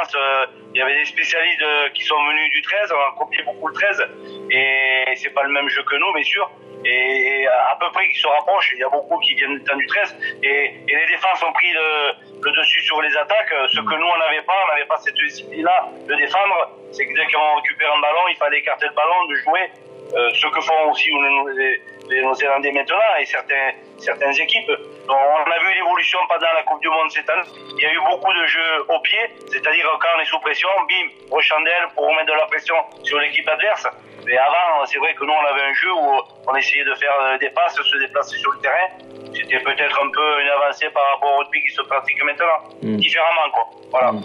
Défense, 0.04 0.48
il 0.74 0.80
y 0.80 0.82
avait 0.82 0.96
des 0.96 1.06
spécialistes 1.06 1.64
qui 1.94 2.04
sont 2.04 2.18
venus 2.28 2.52
du 2.52 2.62
13, 2.62 2.92
on 2.92 2.96
a 2.96 3.16
copié 3.18 3.44
beaucoup 3.44 3.68
le 3.68 3.74
13, 3.74 4.04
et 4.52 5.14
c'est 5.16 5.34
pas 5.34 5.44
le 5.44 5.50
même 5.50 5.70
jeu 5.70 5.84
que 5.84 5.96
nous, 5.96 6.14
bien 6.14 6.24
sûr 6.24 6.50
et, 6.86 7.48
à 7.48 7.78
peu 7.80 7.90
près 7.92 8.08
qui 8.10 8.20
se 8.20 8.28
rapprochent. 8.28 8.72
Il 8.76 8.80
y 8.80 8.84
a 8.84 8.90
beaucoup 8.90 9.18
qui 9.20 9.34
viennent 9.36 9.58
du 9.58 9.64
temps 9.64 9.76
du 9.76 9.88
13 9.88 10.16
et, 10.44 10.74
les 10.88 11.06
défenses 11.08 11.44
ont 11.44 11.54
pris 11.54 11.72
le, 11.72 12.52
dessus 12.52 12.82
sur 12.82 13.02
les 13.02 13.16
attaques. 13.18 13.54
Ce 13.70 13.80
que 13.80 13.96
nous 13.96 14.08
on 14.08 14.18
n'avait 14.18 14.42
pas, 14.42 14.54
on 14.66 14.68
n'avait 14.74 14.86
pas 14.86 14.98
cette 14.98 15.16
discipline-là 15.16 15.90
de 16.08 16.16
défendre. 16.16 16.72
C'est 16.92 17.06
que 17.06 17.14
dès 17.14 17.26
qu'on 17.32 17.56
récupère 17.56 17.94
un 17.94 18.02
ballon, 18.02 18.28
il 18.30 18.38
fallait 18.38 18.60
écarter 18.60 18.88
le 18.88 18.94
ballon, 18.94 19.26
de 19.30 19.36
jouer. 19.36 19.72
Euh, 20.16 20.30
ce 20.36 20.46
que 20.48 20.62
font 20.62 20.92
aussi 20.92 21.10
les, 21.56 21.82
Néo-Zélandais 22.22 22.72
maintenant 22.72 22.98
et 23.20 23.26
certains, 23.26 23.72
certaines 23.98 24.40
équipes. 24.40 24.72
Donc, 25.08 25.18
on 25.18 25.52
a 25.52 25.60
vu 25.60 25.74
l'évolution 25.76 26.20
pendant 26.30 26.54
la 26.56 26.64
Coupe 26.64 26.82
du 26.82 26.88
Monde 26.88 27.12
cette 27.12 27.30
année. 27.30 27.44
Il 27.78 27.84
y 27.84 27.86
a 27.86 27.94
eu 27.94 28.00
beaucoup 28.10 28.32
de 28.34 28.46
jeux 28.48 28.74
au 28.88 29.00
pied, 29.00 29.20
c'est-à-dire 29.52 29.86
quand 30.00 30.10
on 30.18 30.22
est 30.22 30.26
sous 30.26 30.40
pression, 30.40 30.70
bim, 30.88 31.08
rechandelle 31.32 31.88
pour 31.96 32.08
remettre 32.08 32.32
de 32.32 32.38
la 32.40 32.46
pression 32.46 32.76
sur 33.04 33.20
l'équipe 33.20 33.48
adverse. 33.48 33.88
Mais 34.26 34.38
avant, 34.38 34.86
c'est 34.86 35.00
vrai 35.00 35.14
que 35.14 35.26
nous, 35.26 35.34
on 35.34 35.46
avait 35.46 35.68
un 35.68 35.74
jeu 35.74 35.92
où 35.92 36.22
on 36.48 36.56
essayait 36.56 36.86
de 36.86 36.96
faire 36.96 37.38
des 37.40 37.50
passes, 37.50 37.76
se 37.76 37.98
déplacer 37.98 38.38
sur 38.38 38.52
le 38.54 38.60
terrain. 38.60 38.88
C'était 39.34 39.60
peut-être 39.60 40.00
un 40.02 40.10
peu 40.10 40.42
une 40.42 40.50
avancée 40.50 40.90
par 40.90 41.04
rapport 41.14 41.34
au 41.36 41.38
rugby 41.40 41.60
qui 41.62 41.74
se 41.74 41.82
pratique 41.82 42.24
maintenant. 42.24 42.64
Mm. 42.82 42.96
Différemment, 42.98 43.50
quoi. 43.52 43.64
Voilà. 43.92 44.12
Mm. 44.14 44.22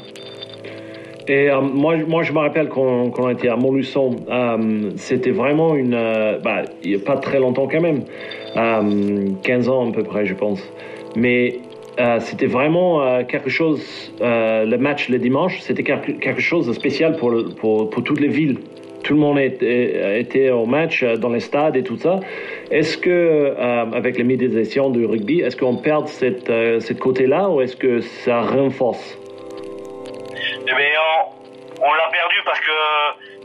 Et 1.28 1.50
euh, 1.50 1.60
moi, 1.60 1.96
moi, 2.06 2.22
je 2.22 2.32
me 2.32 2.38
rappelle 2.38 2.68
quand, 2.68 3.10
quand 3.10 3.24
on 3.24 3.30
était 3.30 3.48
à 3.48 3.56
Montluçon, 3.56 4.16
euh, 4.30 4.90
c'était 4.96 5.30
vraiment 5.30 5.74
une. 5.74 5.94
Euh, 5.94 6.38
bah, 6.38 6.62
il 6.82 6.96
n'y 6.96 7.02
a 7.02 7.04
pas 7.04 7.16
très 7.16 7.38
longtemps 7.38 7.68
quand 7.68 7.80
même, 7.80 8.04
15 8.54 9.68
ans 9.68 9.88
à 9.88 9.92
peu 9.92 10.02
près, 10.02 10.26
je 10.26 10.34
pense. 10.34 10.62
Mais 11.16 11.60
c'était 12.20 12.46
vraiment 12.46 13.24
quelque 13.24 13.50
chose. 13.50 14.12
le 14.20 14.76
match 14.76 15.08
le 15.08 15.18
dimanche, 15.18 15.60
c'était 15.60 15.82
quelque 15.82 16.40
chose 16.40 16.66
de 16.66 16.72
spécial 16.72 17.16
pour, 17.16 17.32
pour, 17.56 17.90
pour 17.90 18.04
toutes 18.04 18.20
les 18.20 18.28
villes 18.28 18.58
tout 19.04 19.14
le 19.14 19.20
monde 19.20 19.38
était, 19.38 20.50
au 20.50 20.66
match 20.66 21.02
dans 21.02 21.30
les 21.30 21.40
stades 21.40 21.76
et 21.76 21.82
tout 21.82 21.96
ça. 21.96 22.20
Est-ce 22.70 22.98
que, 22.98 23.54
avec 23.94 24.18
les 24.18 24.24
médiations 24.24 24.90
du 24.90 25.06
rugby, 25.06 25.40
est-ce 25.40 25.56
qu'on 25.56 25.76
perd 25.76 26.08
cette, 26.08 26.52
cette 26.80 26.98
côté-là 26.98 27.48
ou 27.48 27.62
est-ce 27.62 27.76
que 27.76 28.00
ça 28.00 28.42
renforce? 28.42 29.18
Eh 30.70 30.74
bien, 30.74 31.00
on, 31.80 31.94
l'a 31.94 32.10
perdu 32.12 32.36
parce 32.44 32.60
que 32.60 32.72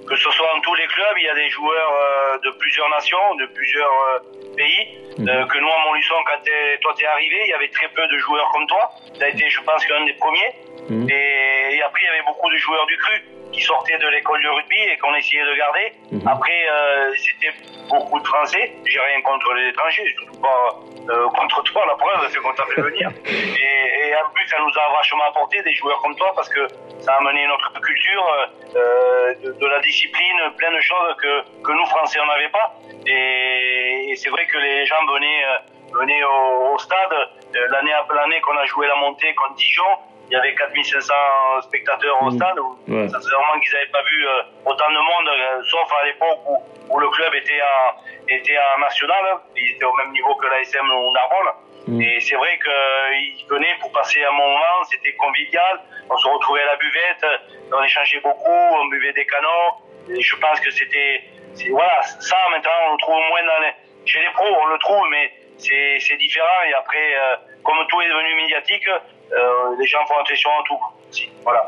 que 0.05 0.17
ce 0.17 0.29
soit 0.31 0.47
dans 0.53 0.61
tous 0.61 0.75
les 0.75 0.87
clubs, 0.87 1.17
il 1.17 1.23
y 1.23 1.29
a 1.29 1.35
des 1.35 1.49
joueurs 1.49 1.93
euh, 1.93 2.37
de 2.43 2.51
plusieurs 2.59 2.89
nations, 2.89 3.35
de 3.39 3.45
plusieurs 3.53 3.87
euh, 3.87 4.52
pays. 4.55 5.03
Mhm. 5.17 5.29
Euh, 5.29 5.45
que 5.45 5.57
nous, 5.59 5.69
à 5.69 5.85
Montluçon, 5.85 6.15
quand 6.25 6.41
toi 6.81 6.93
t'es 6.97 7.05
arrivé, 7.05 7.41
il 7.45 7.49
y 7.49 7.53
avait 7.53 7.69
très 7.69 7.87
peu 7.89 8.07
de 8.07 8.17
joueurs 8.17 8.49
comme 8.51 8.67
toi. 8.67 8.91
Tu 9.13 9.23
as 9.23 9.29
été, 9.29 9.49
je 9.49 9.61
pense, 9.61 9.87
l'un 9.87 10.05
des 10.05 10.13
premiers. 10.13 10.53
Mhm. 10.89 11.09
Et, 11.09 11.81
après, 11.81 12.01
il 12.03 12.05
y 12.05 12.09
avait 12.09 12.25
beaucoup 12.25 12.49
de 12.49 12.57
joueurs 12.57 12.85
du 12.87 12.97
cru 12.97 13.21
qui 13.51 13.61
sortaient 13.61 13.97
de 13.97 14.07
l'école 14.07 14.41
de 14.41 14.49
rugby 14.49 14.79
et 14.79 14.97
qu'on 14.97 15.13
essayait 15.13 15.45
de 15.45 15.55
garder. 15.55 15.93
Mhm. 16.11 16.27
Après, 16.27 16.65
c'était 17.17 17.53
beaucoup 17.89 18.19
de 18.19 18.27
Français. 18.27 18.73
J'ai 18.85 18.99
rien 18.99 19.21
contre 19.21 19.53
les 19.53 19.69
étrangers, 19.69 20.07
surtout 20.17 20.41
pas 20.41 20.79
contre 21.35 21.61
toi. 21.63 21.85
La 21.85 21.95
preuve, 21.95 22.29
c'est 22.29 22.39
qu'on 22.39 22.53
t'a 22.53 22.65
fait 22.65 22.81
venir. 22.81 23.09
et, 23.25 24.09
et, 24.09 24.15
en 24.15 24.29
plus, 24.33 24.47
ça 24.47 24.57
nous 24.59 24.79
a 24.79 24.97
vachement 24.97 25.25
apporté 25.29 25.61
des 25.61 25.73
joueurs 25.73 26.01
comme 26.01 26.15
toi 26.15 26.31
parce 26.35 26.49
que 26.49 26.67
ça 26.99 27.13
a 27.13 27.17
amené 27.17 27.45
notre 27.47 27.73
culture 27.81 28.25
de, 28.73 29.51
de 29.51 29.67
la 29.67 29.79
discipline, 29.81 30.39
plein 30.57 30.71
de 30.71 30.79
choses 30.79 31.15
que, 31.21 31.41
que 31.61 31.71
nous, 31.71 31.85
Français, 31.85 32.19
on 32.21 32.27
n'avait 32.27 32.49
pas. 32.49 32.73
Et, 33.05 33.82
c'est 34.15 34.29
vrai 34.29 34.45
que 34.47 34.57
les 34.57 34.85
gens 34.85 35.05
venaient, 35.05 35.45
euh, 35.45 35.99
venaient 35.99 36.23
au, 36.23 36.77
stade. 36.77 37.13
Euh, 37.13 37.67
l'année 37.69 37.93
après 37.93 38.15
l'année 38.15 38.41
qu'on 38.41 38.57
a 38.57 38.65
joué 38.65 38.87
la 38.87 38.95
montée 38.95 39.33
contre 39.35 39.55
Dijon, 39.55 39.83
il 40.29 40.33
y 40.33 40.35
avait 40.35 40.55
4500 40.55 41.13
spectateurs 41.61 42.21
au 42.23 42.31
mmh. 42.31 42.35
stade. 42.37 42.57
Ça 43.11 43.19
c'est 43.21 43.29
vraiment 43.29 43.59
qu'ils 43.59 43.73
n'avaient 43.73 43.91
pas 43.91 44.03
vu 44.03 44.27
euh, 44.27 44.41
autant 44.65 44.89
de 44.89 44.97
monde, 44.97 45.63
sauf 45.65 45.87
à 46.01 46.05
l'époque 46.05 46.39
où, 46.47 46.57
où, 46.89 46.99
le 46.99 47.09
club 47.09 47.33
était 47.35 47.61
en, 47.61 48.33
était 48.33 48.57
en 48.57 48.79
national. 48.79 49.39
Il 49.55 49.75
était 49.75 49.85
au 49.85 49.93
même 49.93 50.11
niveau 50.11 50.35
que 50.35 50.47
l'ASM 50.47 50.89
ou 50.89 51.11
Narbonne. 51.11 51.53
Mm. 51.87 52.01
Et 52.01 52.19
c'est 52.21 52.35
vrai 52.35 52.57
qu'ils 52.59 53.47
venaient 53.47 53.75
pour 53.81 53.91
passer 53.91 54.23
un 54.23 54.31
moment, 54.31 54.83
c'était 54.89 55.13
convivial. 55.13 55.81
On 56.09 56.17
se 56.17 56.27
retrouvait 56.27 56.63
à 56.63 56.67
la 56.67 56.75
buvette, 56.77 57.25
on 57.71 57.83
échangeait 57.83 58.21
beaucoup, 58.21 58.49
on 58.49 58.85
buvait 58.85 59.13
des 59.13 59.25
canons. 59.25 59.83
Et 60.09 60.21
je 60.21 60.35
pense 60.37 60.59
que 60.59 60.71
c'était. 60.71 61.23
Voilà, 61.69 62.01
ça 62.01 62.37
maintenant 62.49 62.71
on 62.89 62.91
le 62.93 62.97
trouve 62.97 63.15
moins 63.15 63.43
dans 63.43 63.61
les. 63.61 63.73
Chez 64.05 64.19
les 64.19 64.29
pros, 64.31 64.45
on 64.45 64.65
le 64.67 64.77
trouve, 64.79 65.05
mais 65.09 65.31
c'est 65.57 66.17
différent. 66.17 66.63
Et 66.67 66.73
après, 66.73 67.15
euh, 67.15 67.35
comme 67.63 67.77
tout 67.89 68.01
est 68.01 68.09
devenu 68.09 68.35
médiatique, 68.35 68.87
euh, 68.87 69.75
les 69.79 69.87
gens 69.87 70.05
font 70.05 70.17
attention 70.17 70.49
à 70.51 70.63
tout. 70.65 70.79
Voilà. 71.43 71.65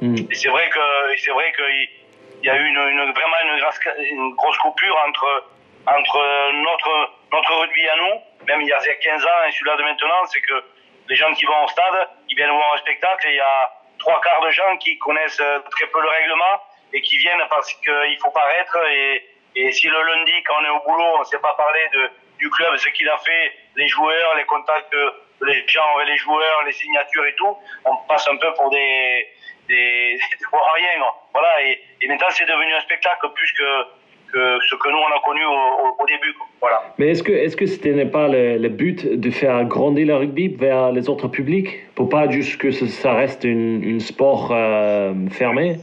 Mm. 0.00 0.16
Et 0.30 0.34
c'est 0.34 0.48
vrai 0.48 0.68
que 0.68 1.16
c'est 1.16 1.32
vrai 1.32 1.52
qu'il 1.52 2.44
y 2.44 2.50
a 2.50 2.56
eu 2.56 2.66
une, 2.66 2.78
une, 2.78 3.12
vraiment 3.12 3.36
une 3.44 3.60
grosse, 3.60 3.80
une 3.98 4.34
grosse 4.34 4.58
coupure 4.58 4.96
entre 5.06 5.44
entre 5.86 6.52
notre 6.62 7.10
notre 7.32 7.54
rugby 7.60 7.88
à 7.88 7.96
nous 7.96 8.20
même 8.46 8.60
il 8.62 8.68
y 8.68 8.72
a 8.72 8.78
15 8.78 9.24
ans 9.24 9.28
et 9.46 9.52
celui-là 9.52 9.76
de 9.76 9.82
maintenant, 9.82 10.24
c'est 10.26 10.40
que 10.40 10.64
les 11.08 11.16
gens 11.16 11.32
qui 11.34 11.44
vont 11.44 11.64
au 11.64 11.68
stade, 11.68 12.08
ils 12.28 12.36
viennent 12.36 12.50
voir 12.50 12.74
un 12.74 12.78
spectacle 12.78 13.26
et 13.28 13.32
il 13.32 13.36
y 13.36 13.40
a 13.40 13.70
trois 13.98 14.20
quarts 14.20 14.42
de 14.44 14.50
gens 14.50 14.76
qui 14.78 14.98
connaissent 14.98 15.40
euh, 15.40 15.60
très 15.70 15.86
peu 15.86 16.00
le 16.00 16.08
règlement 16.08 16.62
et 16.92 17.00
qui 17.00 17.16
viennent 17.18 17.42
parce 17.48 17.72
qu'il 17.74 18.18
faut 18.20 18.30
paraître 18.30 18.78
et, 18.90 19.26
et 19.56 19.70
si 19.72 19.88
le 19.88 20.02
lundi, 20.02 20.32
quand 20.46 20.54
on 20.60 20.64
est 20.64 20.70
au 20.70 20.82
boulot, 20.88 21.16
on 21.16 21.20
ne 21.20 21.24
sait 21.24 21.38
pas 21.38 21.54
parler 21.54 21.80
du 22.38 22.50
club, 22.50 22.76
ce 22.76 22.88
qu'il 22.90 23.08
a 23.08 23.18
fait, 23.18 23.52
les 23.76 23.88
joueurs, 23.88 24.34
les 24.36 24.44
contacts 24.44 24.94
les 25.46 25.66
gens 25.66 25.80
les 26.06 26.16
joueurs, 26.16 26.62
les 26.66 26.72
signatures 26.72 27.26
et 27.26 27.34
tout, 27.34 27.56
on 27.84 27.96
passe 28.08 28.26
un 28.28 28.36
peu 28.36 28.48
pour 28.56 28.70
des, 28.70 29.26
des, 29.68 29.74
des 30.40 30.46
rien. 30.52 31.04
Voilà, 31.32 31.62
et, 31.62 31.80
et 32.00 32.08
maintenant 32.08 32.28
c'est 32.30 32.46
devenu 32.46 32.72
un 32.74 32.80
spectacle 32.80 33.26
plus 33.34 33.52
que 33.52 34.02
que 34.32 34.58
ce 34.66 34.74
que 34.76 34.88
nous 34.88 34.96
on 34.96 35.14
a 35.14 35.20
connu 35.22 35.44
au, 35.44 36.06
début. 36.06 36.34
Voilà. 36.60 36.82
Mais 36.96 37.08
est-ce 37.10 37.22
que 37.22 37.32
est-ce 37.32 37.54
que 37.54 37.66
ce 37.66 37.86
n'est 37.88 38.06
pas 38.06 38.28
le, 38.28 38.68
but 38.68 39.06
de 39.06 39.30
faire 39.30 39.62
grandir 39.64 40.06
le 40.06 40.16
rugby 40.16 40.48
vers 40.48 40.90
les 40.90 41.10
autres 41.10 41.28
publics 41.28 41.94
pour 41.94 42.08
pas 42.08 42.30
juste 42.30 42.58
que 42.58 42.70
ça 42.70 43.12
reste 43.12 43.44
une, 43.44 44.00
sport 44.00 44.50
euh, 44.52 45.12
fermé 45.30 45.76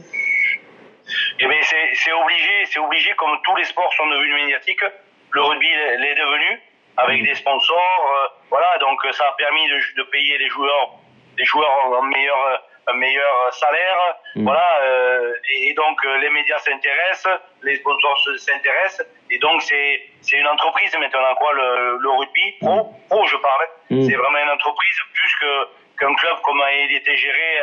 Eh 1.40 1.46
bien 1.46 1.60
c'est 1.62 2.12
obligé, 2.12 2.66
c'est 2.66 2.80
obligé 2.80 3.14
comme 3.14 3.38
tous 3.44 3.56
les 3.56 3.64
sports 3.64 3.92
sont 3.94 4.06
devenus 4.06 4.42
médiatiques, 4.42 4.84
le 5.30 5.42
rugby 5.42 5.68
l'est 5.98 6.14
devenu 6.14 6.60
avec 6.96 7.22
des 7.22 7.34
sponsors, 7.34 8.10
euh, 8.14 8.28
voilà 8.50 8.78
donc 8.78 9.00
ça 9.12 9.24
a 9.28 9.32
permis 9.32 9.68
de, 9.68 9.80
de 9.96 10.02
payer 10.10 10.38
les 10.38 10.48
joueurs, 10.48 10.90
les 11.38 11.44
joueurs 11.44 11.70
en 11.86 12.02
meilleur 12.02 12.62
un 12.90 12.94
meilleur 12.94 13.52
salaire. 13.52 14.16
Mm. 14.36 14.44
Voilà, 14.44 14.80
euh, 14.82 15.32
et, 15.56 15.74
donc 15.74 16.04
euh, 16.04 16.18
les 16.18 16.30
médias 16.30 16.58
s'intéressent, 16.58 17.40
les 17.62 17.76
sponsors 17.76 18.18
s'intéressent, 18.38 19.06
et 19.30 19.38
donc 19.38 19.62
c'est 19.62 20.02
c'est 20.20 20.36
une 20.36 20.46
entreprise 20.46 20.94
maintenant 20.98 21.34
quoi 21.36 21.52
le, 21.52 21.98
le 21.98 22.10
rugby 22.10 22.52
pro 22.60 22.84
mm. 22.84 23.08
pro 23.08 23.26
je 23.26 23.36
parle. 23.36 23.66
Mm. 23.90 24.08
C'est 24.08 24.16
vraiment 24.16 24.38
une 24.38 24.50
entreprise 24.50 24.98
plus 25.14 25.36
que 25.40 25.68
qu'un 25.98 26.14
club 26.14 26.40
comme 26.42 26.62
il 26.84 26.96
était 26.96 27.16
géré 27.16 27.58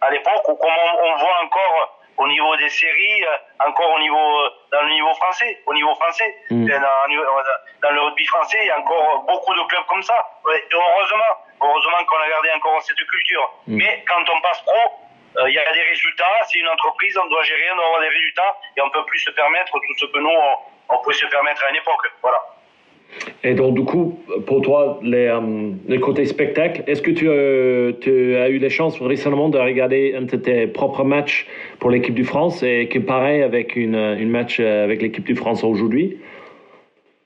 à 0.00 0.10
l'époque 0.10 0.48
ou 0.48 0.54
comme 0.54 0.70
on, 0.70 1.16
voit 1.16 1.38
encore 1.44 1.99
au 2.20 2.28
niveau 2.28 2.56
des 2.56 2.68
séries, 2.68 3.24
encore 3.66 3.94
au 3.96 3.98
niveau 3.98 4.48
dans 4.72 4.82
le 4.82 4.90
niveau 4.90 5.12
français, 5.14 5.60
au 5.66 5.74
niveau 5.74 5.94
français, 5.94 6.36
dans, 6.50 6.68
dans, 6.68 7.90
le 7.90 8.00
rugby 8.00 8.26
français, 8.26 8.58
il 8.60 8.66
y 8.66 8.70
a 8.70 8.78
encore 8.78 9.24
beaucoup 9.26 9.54
de 9.54 9.62
clubs 9.68 9.86
comme 9.88 10.02
ça. 10.02 10.14
heureusement, 10.46 11.34
Heureusement 11.62 12.04
qu'on 12.08 12.18
a 12.18 12.28
gardé 12.28 12.50
encore 12.56 12.82
cette 12.82 12.96
culture. 12.96 13.52
Mm. 13.66 13.76
Mais 13.76 14.04
quand 14.08 14.24
on 14.30 14.40
passe 14.40 14.60
pro, 14.62 14.80
euh, 15.36 15.48
il 15.48 15.54
y 15.54 15.58
a 15.58 15.72
des 15.72 15.82
résultats. 15.82 16.40
C'est 16.48 16.58
une 16.58 16.68
entreprise, 16.68 17.16
on 17.18 17.26
doit 17.26 17.42
gérer, 17.42 17.70
on 17.72 17.76
doit 17.76 17.84
avoir 17.84 18.00
des 18.00 18.08
résultats 18.08 18.56
et 18.76 18.80
on 18.80 18.90
peut 18.90 19.04
plus 19.04 19.18
se 19.18 19.30
permettre 19.30 19.72
tout 19.72 19.94
ce 19.98 20.06
que 20.06 20.18
nous, 20.18 20.32
on, 20.88 20.98
pouvait 20.98 21.14
se 21.14 21.26
permettre 21.26 21.64
à 21.64 21.70
une 21.70 21.76
époque. 21.76 22.06
Voilà. 22.22 22.42
Et 23.42 23.54
donc, 23.54 23.74
du 23.74 23.84
coup, 23.84 24.18
pour 24.46 24.62
toi, 24.62 24.98
les, 25.02 25.26
euh, 25.26 25.70
les 25.88 26.00
côtés 26.00 26.24
spectacle, 26.26 26.82
est-ce 26.86 27.02
que 27.02 27.10
tu, 27.10 27.28
euh, 27.28 27.92
tu, 28.00 28.36
as 28.36 28.48
eu 28.48 28.58
les 28.58 28.70
chances 28.70 29.00
récemment 29.00 29.48
de 29.48 29.58
regarder 29.58 30.14
un 30.16 30.22
de 30.22 30.36
tes 30.36 30.66
propres 30.66 31.04
matchs 31.04 31.46
pour 31.78 31.90
l'équipe 31.90 32.14
du 32.14 32.24
France 32.24 32.62
et 32.62 32.88
que 32.88 32.98
pareil 32.98 33.42
avec 33.42 33.76
une, 33.76 33.96
une 33.96 34.30
match 34.30 34.60
avec 34.60 35.02
l'équipe 35.02 35.24
du 35.24 35.36
France 35.36 35.64
aujourd'hui? 35.64 36.18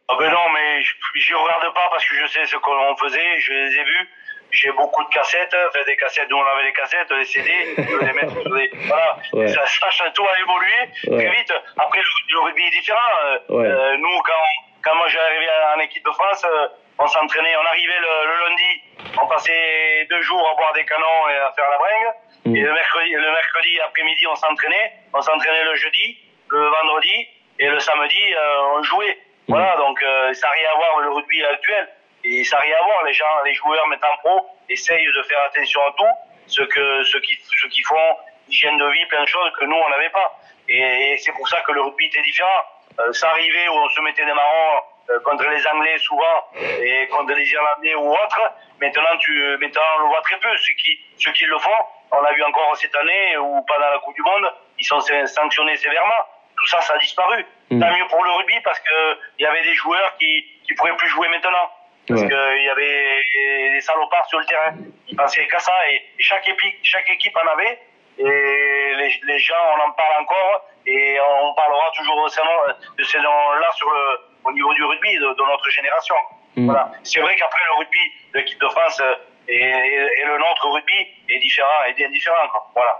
Ah 0.09 0.17
ben 0.19 0.31
non, 0.31 0.47
mais 0.53 0.83
je 0.83 1.33
ne 1.33 1.39
regarde 1.39 1.75
pas 1.75 1.89
parce 1.91 2.05
que 2.07 2.15
je 2.15 2.27
sais 2.29 2.45
ce 2.45 2.57
qu'on 2.57 2.97
faisait, 2.97 3.39
je 3.39 3.53
les 3.53 3.81
ai 3.81 3.85
vus 3.85 4.09
j'ai 4.55 4.71
beaucoup 4.73 5.03
de 5.03 5.09
cassettes, 5.09 5.57
fait 5.73 5.85
des 5.85 5.97
cassettes 5.97 6.33
on 6.33 6.43
avait 6.43 6.65
les 6.65 6.73
cassettes, 6.73 7.11
les 7.11 7.25
CD, 7.25 7.51
les 7.77 8.13
mettre 8.13 8.41
sur 8.41 8.55
des, 8.55 8.71
voilà, 8.87 9.19
ouais. 9.33 9.49
ça, 9.49 9.67
ça, 9.67 10.11
tout 10.15 10.25
a 10.25 10.41
évolué 10.41 11.19
très 11.19 11.37
vite. 11.37 11.53
Après, 11.77 12.01
le, 12.01 12.41
rugby 12.41 12.63
est 12.63 12.71
différent. 12.71 12.99
Euh, 13.25 13.39
euh, 13.51 13.97
nous, 13.99 14.19
quand, 14.25 14.64
quand 14.85 14.95
moi 14.95 15.09
j'ai 15.09 15.19
arrivé 15.19 15.47
en 15.75 15.81
équipe 15.81 16.05
de 16.05 16.11
France, 16.11 16.45
euh, 16.45 16.69
on 16.99 17.07
s'entraînait, 17.07 17.57
on 17.57 17.67
arrivait 17.67 17.99
le, 18.01 18.49
lundi, 18.49 18.83
on 19.21 19.27
passait 19.27 20.07
deux 20.11 20.23
jours 20.23 20.49
à 20.49 20.55
boire 20.55 20.73
des 20.75 20.85
canons 20.85 21.29
et 21.31 21.37
à 21.37 21.53
faire 21.53 21.71
la 21.71 21.79
bringue. 21.79 22.15
Mm. 22.45 22.57
Et 22.57 22.61
le 22.61 22.73
mercredi, 22.73 23.11
le 23.11 23.31
mercredi 23.33 23.81
après-midi, 23.81 24.27
on 24.27 24.37
s'entraînait. 24.37 24.93
On 25.13 25.21
s'entraînait 25.21 25.65
le 25.65 25.75
jeudi, 25.75 26.19
le 26.49 26.67
vendredi 26.69 27.29
et 27.59 27.69
le 27.69 27.79
samedi, 27.81 28.35
on 28.77 28.83
jouait. 28.83 29.19
Voilà, 29.49 29.77
donc 29.77 30.03
euh, 30.03 30.33
ça 30.33 30.47
n'a 30.47 30.53
rien 30.53 30.69
à 30.73 30.77
voir 30.77 30.91
avec 30.97 31.05
le 31.07 31.13
rugby 31.13 31.45
actuel. 31.45 31.89
Et 32.25 32.45
ça 32.45 32.57
n'a 32.57 32.63
rien 32.63 32.77
à 32.81 32.85
voir. 32.85 33.05
Les 33.05 33.13
gens, 33.13 33.43
les 33.45 33.55
joueurs 33.55 33.87
maintenant 33.89 34.17
pro 34.23 34.47
essayent 34.69 35.07
de 35.07 35.23
faire 35.23 35.41
attention 35.43 35.81
à 35.83 35.93
tout, 35.97 36.15
ce 36.47 36.63
que 36.63 37.03
ceux 37.05 37.21
qui, 37.21 37.39
ceux 37.61 37.69
qui 37.69 37.83
font 37.83 38.17
hygiène 38.49 38.79
de 38.79 38.87
vie, 38.87 39.07
plein 39.07 39.23
de 39.23 39.29
choses 39.29 39.51
que 39.59 39.65
nous 39.65 39.77
on 39.77 39.89
n'avait 39.91 40.11
pas. 40.11 40.39
Et, 40.69 41.13
et 41.13 41.19
c'est 41.19 41.33
pour 41.33 41.47
ça 41.49 41.61
que 41.63 41.73
le 41.73 41.83
rugby 41.83 42.07
était 42.07 42.23
différent. 42.23 42.65
Euh, 43.01 43.13
ça 43.13 43.29
arrivait 43.31 43.69
où 43.69 43.73
on 43.73 43.89
se 43.89 44.01
mettait 44.03 44.25
des 44.25 44.33
marrons 44.33 44.83
euh, 45.11 45.21
contre 45.21 45.45
les 45.49 45.67
Anglais 45.67 45.99
souvent 45.99 46.45
et 46.55 47.09
contre 47.09 47.35
les 47.35 47.51
Irlandais 47.53 47.95
ou 47.97 48.13
autres. 48.13 48.41
Maintenant, 48.81 49.17
tu, 49.19 49.33
maintenant 49.61 49.83
on 49.97 50.03
le 50.03 50.07
voit 50.09 50.23
très 50.23 50.39
peu. 50.39 50.57
Ceux 50.59 50.75
qui, 50.75 50.99
ceux 51.19 51.33
qui 51.33 51.45
le 51.45 51.59
font, 51.59 51.71
on 52.13 52.21
l'a 52.23 52.33
vu 52.33 52.43
encore 52.45 52.77
cette 52.77 52.95
année 52.97 53.37
ou 53.39 53.63
pendant 53.63 53.91
la 53.91 53.99
Coupe 53.99 54.15
du 54.15 54.23
Monde, 54.23 54.53
ils 54.79 54.85
sont 54.85 55.01
sanctionnés 55.01 55.77
sévèrement. 55.77 56.23
Tout 56.57 56.67
ça, 56.69 56.81
ça 56.83 56.95
a 56.95 56.99
disparu. 56.99 57.45
Mm. 57.71 57.81
Tant 57.81 57.91
mieux 57.97 58.07
pour 58.07 58.25
le 58.25 58.31
rugby 58.31 58.61
parce 58.61 58.79
que 58.79 59.19
il 59.39 59.43
y 59.43 59.47
avait 59.47 59.63
des 59.63 59.75
joueurs 59.75 60.17
qui 60.19 60.47
qui 60.67 60.75
pourraient 60.75 60.97
plus 60.97 61.09
jouer 61.09 61.29
maintenant. 61.29 61.71
Parce 62.07 62.21
Ouais. 62.21 62.29
qu'il 62.29 62.63
y 62.65 62.69
avait 62.69 63.71
des 63.73 63.81
salopards 63.81 64.27
sur 64.29 64.39
le 64.39 64.45
terrain. 64.45 64.75
Ils 65.09 65.17
pensaient 65.17 65.47
qu'à 65.49 65.59
ça 65.59 65.73
et 65.91 66.03
chaque 66.19 66.47
équipe, 66.49 66.77
chaque 66.83 67.09
équipe 67.11 67.37
en 67.37 67.49
avait. 67.49 67.81
Et 68.19 68.95
les, 68.97 69.21
les 69.25 69.39
gens, 69.39 69.55
on 69.77 69.89
en 69.89 69.91
parle 69.93 70.23
encore 70.23 70.67
et 70.87 71.17
on 71.21 71.55
parlera 71.55 71.91
toujours 71.97 72.25
de 72.25 72.29
ces 72.31 72.41
noms- 72.43 72.75
de 72.99 73.05
ces 73.05 73.19
noms-là 73.19 73.69
sur 73.77 73.89
le, 73.91 74.05
au 74.49 74.53
niveau 74.53 74.73
du 74.75 74.85
rugby 74.85 75.15
de, 75.15 75.21
de 75.35 75.45
notre 75.51 75.71
génération. 75.71 76.15
Mm. 76.57 76.67
Voilà. 76.67 76.93
C'est 77.03 77.21
vrai 77.21 77.35
qu'après 77.37 77.61
le 77.73 77.79
rugby 77.79 77.99
de 78.33 78.39
l'équipe 78.39 78.61
de 78.61 78.69
France 78.69 79.01
euh, 79.01 79.15
et, 79.49 79.57
et- 79.57 80.21
et 80.21 80.25
le 80.27 80.39
nôtre 80.39 80.69
rugby 80.73 81.07
est 81.29 81.39
différent, 81.39 81.85
est 81.89 81.95
bien 81.95 82.11
différent. 82.11 82.49
Quoi. 82.51 82.71
Voilà. 82.75 82.95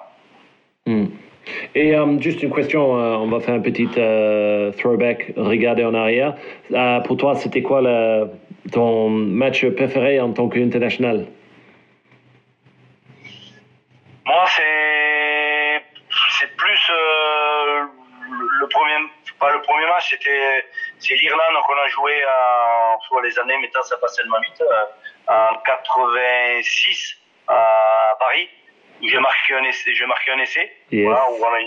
Hmm. 0.87 1.07
Et 1.75 1.95
euh, 1.95 2.21
juste 2.21 2.43
une 2.43 2.55
question, 2.55 2.97
euh, 2.99 3.17
on 3.17 3.29
va 3.29 3.41
faire 3.41 3.55
un 3.55 3.61
petit 3.61 3.89
euh, 3.99 4.73
throwback, 4.73 5.33
regarder 5.37 5.85
en 5.85 5.95
arrière. 5.95 6.35
Euh, 6.73 7.01
pour 7.01 7.17
toi, 7.19 7.35
c'était 7.35 7.63
quoi 7.63 7.81
la- 7.83 8.27
ton 8.73 9.09
match 9.11 9.65
préféré 9.71 10.21
en 10.21 10.33
tant 10.33 10.49
qu'international 10.49 11.27
Moi, 14.27 14.45
c'est 14.49 15.83
c'est 16.39 16.57
plus 16.57 16.91
euh, 16.91 17.81
le 18.31 18.47
le 18.61 18.67
pas 19.45 19.53
le 19.53 19.63
premier 19.63 19.87
match, 19.87 20.11
c'était 20.11 20.65
c'est 20.99 21.15
l'Irlande 21.15 21.57
qu'on 21.67 21.79
a 21.79 21.89
joué 21.89 22.23
en 22.27 23.01
soit 23.01 23.23
les 23.23 23.39
années, 23.39 23.59
maintenant 23.59 23.83
ça 23.83 23.97
passe 23.99 24.17
tellement 24.17 24.41
vite, 24.41 24.61
euh, 24.63 24.85
en 25.29 25.57
86 25.59 27.17
à 27.49 28.17
Paris. 28.19 28.49
où 29.03 29.09
J'ai 29.09 29.19
marqué 29.19 29.55
un 29.55 29.65
essai, 29.65 29.95
j'ai 29.95 30.07
marqué 30.07 30.31
un 30.33 30.39
essai, 30.39 30.73
Yes. 30.91 31.05
voilà, 31.07 31.29
où, 31.31 31.37
on 31.45 31.53
a, 31.53 31.59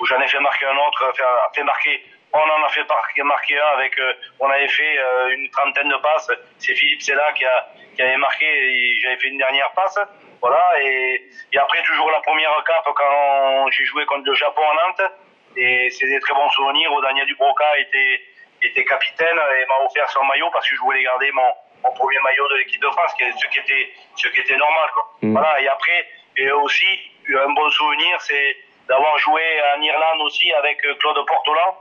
où 0.00 0.06
j'en 0.06 0.20
ai 0.20 0.28
fait 0.28 0.40
marquer 0.40 0.66
un 0.66 0.76
autre, 0.76 1.12
fait, 1.16 1.22
fait 1.54 1.62
marquer, 1.64 2.02
on 2.32 2.38
en 2.38 2.62
a 2.64 2.68
fait 2.68 2.88
marquer, 2.88 3.22
marquer 3.22 3.60
un 3.60 3.66
avec, 3.78 3.98
euh, 3.98 4.12
on 4.40 4.48
avait 4.50 4.68
fait 4.68 4.98
euh, 4.98 5.34
une 5.36 5.50
trentaine 5.50 5.88
de 5.88 5.96
passes. 5.96 6.30
C'est 6.58 6.74
Philippe 6.74 7.02
Sella 7.02 7.32
qui, 7.34 7.44
a, 7.44 7.68
qui 7.94 8.02
avait 8.02 8.16
marqué, 8.16 8.46
et 8.46 8.98
j'avais 9.00 9.16
fait 9.18 9.28
une 9.28 9.38
dernière 9.38 9.70
passe, 9.72 9.98
voilà. 10.40 10.64
Et, 10.80 11.28
et 11.52 11.58
après 11.58 11.82
toujours 11.82 12.10
la 12.10 12.20
première 12.20 12.50
cape 12.66 12.88
quand 12.94 13.70
j'ai 13.70 13.84
joué 13.84 14.06
contre 14.06 14.24
le 14.26 14.34
Japon 14.34 14.62
à 14.72 14.74
Nantes, 14.86 15.12
et 15.56 15.90
c'est 15.90 16.06
des 16.06 16.20
très 16.20 16.34
bons 16.34 16.50
souvenirs. 16.50 16.90
Daniel 17.02 17.26
Dubroca 17.26 17.78
était, 17.78 18.20
était 18.62 18.84
capitaine 18.84 19.36
et 19.36 19.66
m'a 19.66 19.86
offert 19.86 20.08
son 20.10 20.24
maillot 20.24 20.50
parce 20.52 20.68
que 20.68 20.76
je 20.76 20.80
voulais 20.80 21.02
garder 21.02 21.30
mon, 21.32 21.50
mon 21.84 21.92
premier 21.92 22.18
maillot 22.20 22.48
de 22.48 22.56
l'équipe 22.56 22.80
de 22.80 22.88
France, 22.88 23.14
ce 23.18 23.46
qui 23.48 23.58
était, 23.58 23.92
ce 24.16 24.28
qui 24.28 24.40
était 24.40 24.56
normal, 24.56 24.90
quoi. 24.94 25.10
Mm. 25.22 25.32
Voilà. 25.32 25.60
Et 25.60 25.68
après, 25.68 26.08
et 26.36 26.50
aussi, 26.50 26.86
un 27.28 27.52
bon 27.52 27.70
souvenir, 27.70 28.20
c'est 28.20 28.56
d'avoir 28.88 29.16
joué 29.18 29.42
en 29.76 29.80
Irlande 29.80 30.20
aussi 30.22 30.52
avec 30.52 30.80
Claude 30.98 31.26
Portolan. 31.26 31.78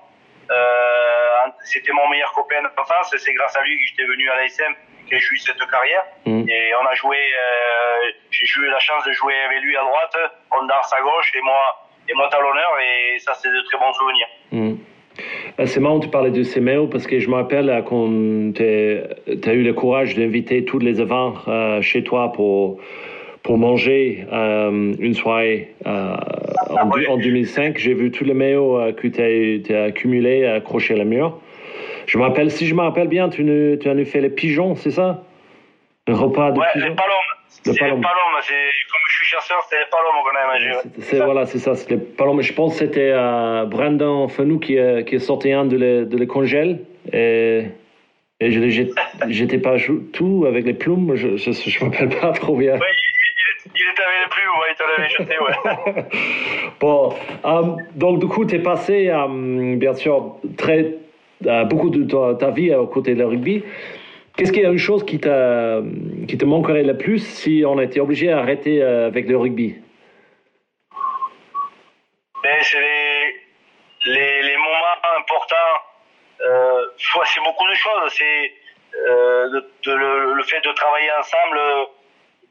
Euh, 0.52 1.48
c'était 1.64 1.92
mon 1.94 2.08
meilleur 2.10 2.32
copain 2.34 2.62
d'enfance. 2.62 3.16
C'est 3.18 3.34
grâce 3.34 3.56
à 3.56 3.62
lui 3.62 3.80
que 3.80 3.86
j'étais 3.88 4.06
venu 4.06 4.30
à 4.30 4.36
l'ASM 4.36 4.76
que 5.10 5.18
j'ai 5.20 5.34
eu 5.34 5.38
cette 5.38 5.70
carrière. 5.70 6.06
Mm. 6.26 6.50
Et 6.50 6.76
on 6.76 6.86
a 6.86 6.96
joué, 6.96 7.18
euh, 7.18 8.12
j'ai 8.32 8.62
eu 8.62 8.70
la 8.70 8.80
chance 8.80 9.04
de 9.06 9.12
jouer 9.14 9.36
avec 9.44 9.62
lui 9.62 9.76
à 9.78 9.82
droite, 9.82 10.18
Ondars 10.52 10.94
à 10.94 11.02
gauche 11.02 11.32
et 11.36 11.42
moi, 11.42 11.83
et 12.10 12.14
moi 12.16 12.28
talonneur. 12.32 12.72
Et 13.16 13.20
ça, 13.20 13.34
c'est 13.34 13.50
de 13.50 13.62
très 13.66 13.78
bons 13.78 13.94
souvenirs. 13.94 14.78
Euh, 15.60 15.66
C'est 15.66 15.80
marrant, 15.80 16.00
tu 16.00 16.10
parlais 16.10 16.32
de 16.32 16.44
ces 16.44 16.60
mails 16.60 16.90
parce 16.90 17.06
que 17.06 17.20
je 17.20 17.30
me 17.30 17.36
rappelle 17.36 17.70
euh, 17.70 17.82
quand 17.82 18.08
tu 18.56 19.50
as 19.50 19.54
eu 19.54 19.64
le 19.64 19.74
courage 19.74 20.16
d'inviter 20.16 20.66
tous 20.66 20.80
les 20.80 21.00
events 21.02 21.36
euh, 21.48 21.82
chez 21.82 22.04
toi 22.04 22.32
pour, 22.32 22.80
pour 23.44 23.58
manger 23.58 24.26
euh, 24.32 24.94
une 24.98 25.14
soirée 25.14 25.74
euh, 25.86 26.16
en, 26.70 26.90
Oui. 26.90 27.06
en 27.08 27.18
2005. 27.18 27.78
J'ai 27.78 27.94
vu 27.94 28.10
tous 28.12 28.24
les 28.24 28.34
mails 28.34 28.56
euh, 28.58 28.92
que 28.94 29.08
tu 29.08 29.74
as, 29.74 29.84
accumulés 29.84 30.46
accrochés 30.48 30.96
à 30.96 30.98
la 30.98 31.06
mur. 31.06 31.40
Je 32.08 32.18
me 32.18 32.24
rappelle, 32.24 32.50
si 32.52 32.66
je 32.66 32.74
me 32.76 32.82
rappelle 32.82 33.08
bien, 33.08 33.30
tu, 33.30 33.44
ne, 33.44 33.76
tu 33.76 33.88
as 33.90 33.94
nous 33.94 34.06
fait 34.06 34.20
les 34.22 34.30
pigeons, 34.30 34.76
c'est 34.76 34.92
ça? 34.92 35.24
Un 36.08 36.16
repas 36.16 36.52
de 36.52 36.60
Ouais, 36.60 36.66
pigeons? 36.74 36.88
Le 36.90 36.96
palomes. 36.96 37.14
C'est, 37.48 37.78
comme 37.78 38.02
je 38.02 38.83
chasseur, 39.34 39.58
c'est 39.70 39.78
les 39.78 39.86
palomes 39.92 40.22
qu'on 40.24 40.38
a 40.38 40.54
mangé. 40.54 40.70
ouais. 40.72 41.04
C'est- 41.04 41.20
voilà, 41.24 41.46
c'est 41.46 41.60
ça. 41.60 41.76
c'était 41.76 41.98
pas 41.98 42.26
je 42.40 42.54
pense 42.54 42.74
que 42.74 42.80
c'était 42.86 43.12
euh, 43.14 43.66
Brandon 43.66 44.28
Fenou 44.28 44.60
qui, 44.60 44.78
euh, 44.78 45.04
qui 45.04 45.16
est 45.16 45.20
sorti 45.20 45.52
un 45.52 45.66
de 45.66 45.78
les, 45.78 46.06
de 46.06 46.18
les 46.18 46.28
congèles. 46.28 46.80
Et, 47.12 47.66
et 48.40 48.52
je 48.52 48.92
j'étais 49.30 49.58
pas 49.58 49.76
tout 50.14 50.46
avec 50.48 50.66
les 50.66 50.74
plumes. 50.74 51.16
Je 51.16 51.38
je 51.38 51.86
me 51.86 51.90
rappelle 51.92 52.10
pas 52.10 52.32
trop 52.32 52.56
bien. 52.58 52.74
Ouais, 52.74 52.80
il, 52.80 53.66
il, 53.66 53.72
il 53.76 53.92
était 53.92 54.04
avec 54.04 54.20
les 54.24 54.30
plumes, 54.36 54.56
ouais, 54.60 54.70
il 54.72 54.76
te 54.76 54.84
l'avait 54.90 55.10
jeté, 55.10 55.36
ouais. 55.40 56.04
Bon, 56.80 57.14
euh, 57.46 57.76
donc 57.96 58.20
du 58.20 58.28
coup, 58.28 58.46
tu 58.46 58.56
es 58.56 58.60
passé, 58.60 59.10
euh, 59.10 59.76
bien 59.78 59.94
sûr, 59.94 60.36
très, 60.58 60.96
beaucoup 61.70 61.90
de 61.90 62.04
ta, 62.04 62.36
ta 62.36 62.52
vie 62.52 62.74
aux 62.76 62.88
côtés 62.88 63.16
de 63.16 63.24
rugby. 63.24 63.64
Qu'est-ce 64.36 64.52
qu'il 64.52 64.64
y 64.64 64.66
a 64.66 64.70
une 64.70 64.80
chose 64.80 65.06
qui, 65.06 65.20
t'a, 65.20 65.80
qui 66.28 66.38
te 66.38 66.46
manquerait 66.46 66.82
le 66.82 66.98
plus 66.98 67.20
si 67.20 67.64
on 67.68 67.80
était 67.80 68.00
obligé 68.00 68.28
d'arrêter 68.28 68.82
euh, 68.82 69.06
avec 69.06 69.28
le 69.28 69.38
rugby? 69.38 69.76
Mais 72.44 72.62
c'est 72.64 73.36
les, 74.06 74.42
les, 74.42 74.58
moments 74.58 75.20
importants. 75.20 75.56
Euh, 76.42 76.86
c'est 76.98 77.42
beaucoup 77.42 77.68
de 77.68 77.74
choses. 77.76 78.14
C'est 78.18 78.54
euh, 79.08 79.62
le, 79.86 80.44
fait 80.44 80.62
de 80.62 80.72
travailler 80.74 81.12
ensemble, 81.20 81.60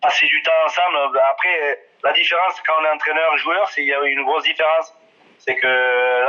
passer 0.00 0.26
du 0.26 0.40
temps 0.42 0.52
ensemble. 0.64 0.96
Ben 1.12 1.20
Après, 1.32 1.80
la 2.04 2.12
différence 2.12 2.60
quand 2.64 2.74
on 2.80 2.84
est 2.84 2.90
entraîneur-joueur, 2.90 3.68
c'est 3.70 3.82
il 3.82 3.88
y 3.88 3.94
a 3.94 4.00
une 4.04 4.22
grosse 4.22 4.44
différence. 4.44 4.94
C'est 5.38 5.56
que 5.56 5.66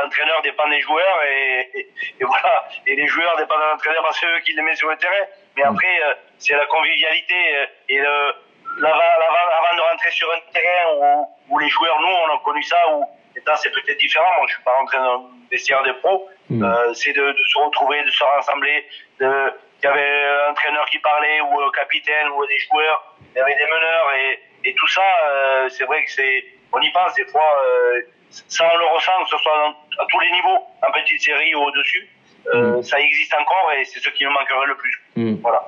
l'entraîneur 0.03 0.41
dépend 0.41 0.67
des 0.69 0.81
joueurs 0.81 1.23
et, 1.29 1.87
voilà. 2.21 2.67
Et 2.87 2.95
les 2.95 3.05
joueurs 3.05 3.37
dépendent 3.37 3.61
de 3.61 3.65
l'entraîneur 3.71 4.01
parce 4.01 4.19
que 4.19 4.25
eux 4.25 4.39
qui 4.39 4.53
les 4.53 4.63
mettent 4.63 4.77
sur 4.77 4.89
le 4.89 4.97
terrain. 4.97 5.25
Mais 5.55 5.63
après, 5.63 6.03
euh, 6.03 6.13
c'est 6.39 6.55
la 6.55 6.65
convivialité 6.65 7.35
euh, 7.57 7.65
et 7.89 7.97
le, 7.97 8.33
l'avant, 8.79 8.97
l'avant, 8.97 9.45
avant 9.61 9.75
de 9.77 9.81
rentrer 9.81 10.11
sur 10.11 10.29
un 10.31 10.39
terrain 10.51 10.95
où, 10.97 11.27
où 11.49 11.59
les 11.59 11.69
joueurs, 11.69 11.99
nous, 12.01 12.07
on 12.07 12.35
a 12.35 12.39
connu 12.43 12.63
ça, 12.63 12.77
où 12.91 13.05
maintenant 13.35 13.55
c'est 13.55 13.71
peut-être 13.71 13.97
différent. 13.99 14.29
Moi, 14.37 14.45
je 14.47 14.53
suis 14.55 14.63
pas 14.63 14.73
rentré 14.73 14.97
dans 14.97 15.13
le 15.17 15.23
vestiaire 15.51 15.83
des 15.83 15.93
pros. 15.93 16.27
Mm. 16.49 16.63
Euh, 16.63 16.93
c'est 16.93 17.13
de, 17.13 17.31
de 17.31 17.43
se 17.51 17.57
retrouver, 17.59 18.03
de 18.03 18.09
se 18.09 18.23
rassembler. 18.23 18.87
De, 19.19 19.53
il 19.81 19.85
y 19.85 19.87
avait 19.89 20.25
un 20.47 20.51
entraîneur 20.51 20.85
qui 20.87 20.97
parlait, 20.99 21.41
ou 21.41 21.59
un 21.61 21.71
capitaine, 21.71 22.29
ou 22.29 22.45
des 22.47 22.59
joueurs. 22.59 23.15
Il 23.35 23.37
y 23.37 23.41
avait 23.41 23.55
des 23.55 23.65
meneurs 23.65 24.13
et, 24.17 24.39
et 24.65 24.73
tout 24.75 24.87
ça. 24.87 25.03
euh, 25.25 25.69
c'est 25.69 25.83
vrai 25.85 26.03
que 26.05 26.11
c'est, 26.11 26.45
on 26.71 26.79
y 26.81 26.89
pense 26.91 27.13
des 27.15 27.25
fois. 27.25 27.49
Euh, 27.67 28.01
ça, 28.47 28.67
on 28.73 28.77
le 28.77 28.85
ressent, 28.85 29.11
que 29.23 29.29
ce 29.29 29.37
soit 29.37 29.57
dans- 29.57 30.03
à 30.03 30.07
tous 30.09 30.19
les 30.21 30.31
niveaux, 30.31 30.65
en 30.81 30.91
petite 30.91 31.21
série 31.21 31.53
ou 31.53 31.63
au-dessus. 31.63 32.09
Euh, 32.53 32.77
Mm. 32.79 32.83
Ça 32.83 32.99
existe 32.99 33.33
encore 33.33 33.69
et 33.79 33.85
c'est 33.85 33.99
ce 33.99 34.09
qui 34.09 34.23
nous 34.25 34.31
manquerait 34.31 34.67
le 34.67 34.75
plus. 34.75 35.01
Hmm. 35.15 35.35
Voilà. 35.41 35.61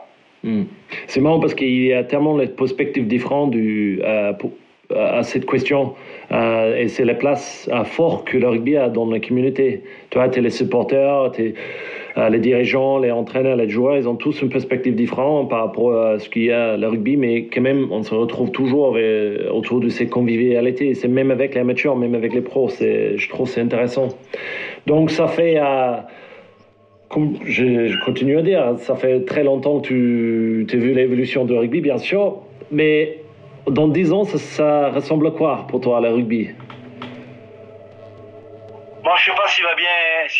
Hmm. 0.43 0.63
C'est 1.07 1.21
marrant 1.21 1.39
parce 1.39 1.55
qu'il 1.55 1.85
y 1.85 1.93
a 1.93 2.03
tellement 2.03 2.35
de 2.37 2.45
perspectives 2.45 3.07
différentes 3.07 3.51
du, 3.51 4.01
euh, 4.03 4.33
pour- 4.33 4.51
à 4.95 5.23
cette 5.23 5.45
question. 5.49 5.95
Euh, 6.31 6.77
et 6.77 6.87
c'est 6.89 7.05
la 7.05 7.15
place 7.15 7.67
euh, 7.73 7.83
forte 7.85 8.27
que 8.27 8.37
le 8.37 8.47
rugby 8.49 8.77
a 8.77 8.89
dans 8.89 9.09
la 9.09 9.19
communauté. 9.19 9.81
Toi, 10.11 10.29
tu 10.29 10.37
es 10.39 10.41
les 10.43 10.51
supporters, 10.51 11.31
t'es, 11.31 11.55
euh, 12.17 12.29
les 12.29 12.37
dirigeants, 12.39 12.99
les 12.99 13.09
entraîneurs, 13.11 13.55
les 13.55 13.67
joueurs, 13.69 13.97
ils 13.97 14.07
ont 14.07 14.15
tous 14.15 14.41
une 14.43 14.49
perspective 14.49 14.93
différente 14.95 15.49
par 15.49 15.61
rapport 15.65 15.97
à 15.99 16.19
ce 16.19 16.29
qu'il 16.29 16.43
y 16.43 16.51
a 16.51 16.77
le 16.77 16.87
rugby, 16.87 17.17
mais 17.17 17.45
quand 17.45 17.61
même, 17.61 17.87
on 17.91 18.03
se 18.03 18.13
retrouve 18.13 18.51
toujours 18.51 18.95
autour 19.51 19.79
de 19.79 19.89
ces 19.89 20.07
convivialités. 20.07 20.93
C'est 20.93 21.07
même 21.07 21.31
avec 21.31 21.55
les 21.55 21.61
amateurs, 21.61 21.95
même 21.95 22.13
avec 22.13 22.33
les 22.33 22.41
pros. 22.41 22.69
Je 22.69 23.29
trouve 23.29 23.47
c'est 23.49 23.61
intéressant. 23.61 24.09
Donc, 24.85 25.09
ça 25.09 25.27
fait. 25.27 25.55
euh, 25.57 25.95
comme 27.09 27.37
je, 27.45 28.03
continue 28.03 28.37
à 28.37 28.41
dire, 28.41 28.75
ça 28.79 28.95
fait 28.95 29.25
très 29.25 29.43
longtemps 29.43 29.79
que 29.79 30.63
tu 30.63 30.67
as 30.71 30.77
vu 30.77 30.93
l'évolution 30.93 31.45
du 31.45 31.53
rugby, 31.57 31.81
bien 31.81 31.97
sûr, 31.97 32.41
mais 32.71 33.19
dans 33.67 33.87
10 33.87 34.13
ans, 34.13 34.25
ça, 34.25 34.89
ressemble 34.89 35.27
à 35.27 35.31
quoi 35.31 35.65
pour 35.69 35.81
toi, 35.81 36.01
le 36.01 36.09
rugby? 36.09 36.49
Moi, 39.03 39.13
je 39.19 39.25
sais 39.25 39.37
pas 39.37 39.47
s'il 39.47 39.63
va 39.63 39.75
bien, 39.75 39.87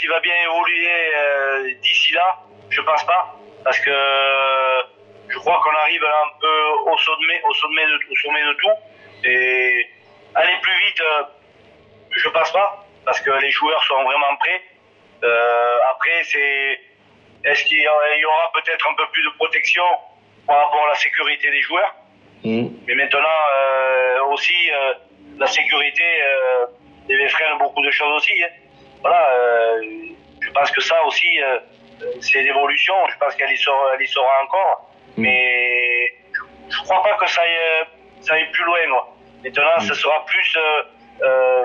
va 0.10 0.20
bien 0.22 0.34
évoluer 0.44 0.88
euh, 1.16 1.74
d'ici 1.84 2.14
là. 2.14 2.42
Je 2.70 2.82
pense 2.82 3.06
pas, 3.06 3.38
parce 3.64 3.80
que 3.80 3.92
je 5.30 5.38
crois 5.38 5.62
qu'on 5.64 5.76
arrive 5.82 6.04
un 6.04 6.40
peu 6.42 6.92
au 6.92 6.98
sommet, 6.98 7.42
au 7.48 7.54
sommet 7.54 7.86
de, 7.86 8.12
au 8.12 8.16
sommet 8.16 8.42
de 8.42 8.54
tout. 8.54 9.28
Et 9.30 9.88
aller 10.34 10.54
plus 10.62 10.86
vite, 10.86 11.02
euh, 11.02 11.24
je 12.12 12.30
pense 12.30 12.52
pas, 12.52 12.86
parce 13.06 13.22
que 13.22 13.32
les 13.32 13.52
joueurs 13.52 13.84
sont 13.84 14.04
vraiment 14.04 14.36
prêts. 14.40 14.62
Euh, 15.26 15.78
après, 15.92 16.24
c'est 16.24 16.80
est-ce 17.44 17.64
qu'il 17.66 17.80
y 17.80 17.88
aura 18.26 18.52
peut-être 18.54 18.88
un 18.90 18.96
peu 18.96 19.08
plus 19.12 19.24
de 19.24 19.30
protection 19.38 19.84
par 20.48 20.58
rapport 20.58 20.86
à 20.86 20.90
la 20.90 20.96
sécurité 20.96 21.50
des 21.52 21.62
joueurs 21.62 21.94
Mm. 22.46 22.68
Mais 22.88 22.96
maintenant, 22.96 23.40
euh, 23.58 24.20
aussi, 24.32 24.54
euh, 24.72 24.94
la 25.40 25.48
sécurité 25.48 26.04
euh, 26.04 26.66
les 27.10 27.28
freine 27.28 27.58
beaucoup 27.58 27.82
de 27.82 27.90
choses 27.92 28.14
aussi. 28.18 28.44
hein. 28.44 28.50
Voilà, 29.02 29.28
je 30.42 30.52
pense 30.52 30.72
que 30.72 30.82
ça 30.82 31.04
aussi, 31.06 31.40
c'est 32.22 32.42
l'évolution. 32.42 32.96
Je 33.10 33.18
pense 33.18 33.36
qu'elle 33.36 33.52
y 33.52 33.58
sera, 33.58 33.94
elle 33.96 34.02
y 34.02 34.08
sera 34.08 34.44
encore. 34.44 34.92
Mm. 35.18 35.22
Mais 35.24 36.08
je, 36.34 36.76
je 36.76 36.84
crois 36.84 37.02
pas 37.04 37.14
que 37.16 37.28
ça 37.28 37.42
aille, 37.42 37.86
ça 38.22 38.34
aille 38.36 38.50
plus 38.52 38.64
loin. 38.64 38.78
Moi. 38.90 39.16
Maintenant, 39.44 39.80
ce 39.80 39.94
sera 39.94 40.24
plus 40.26 40.58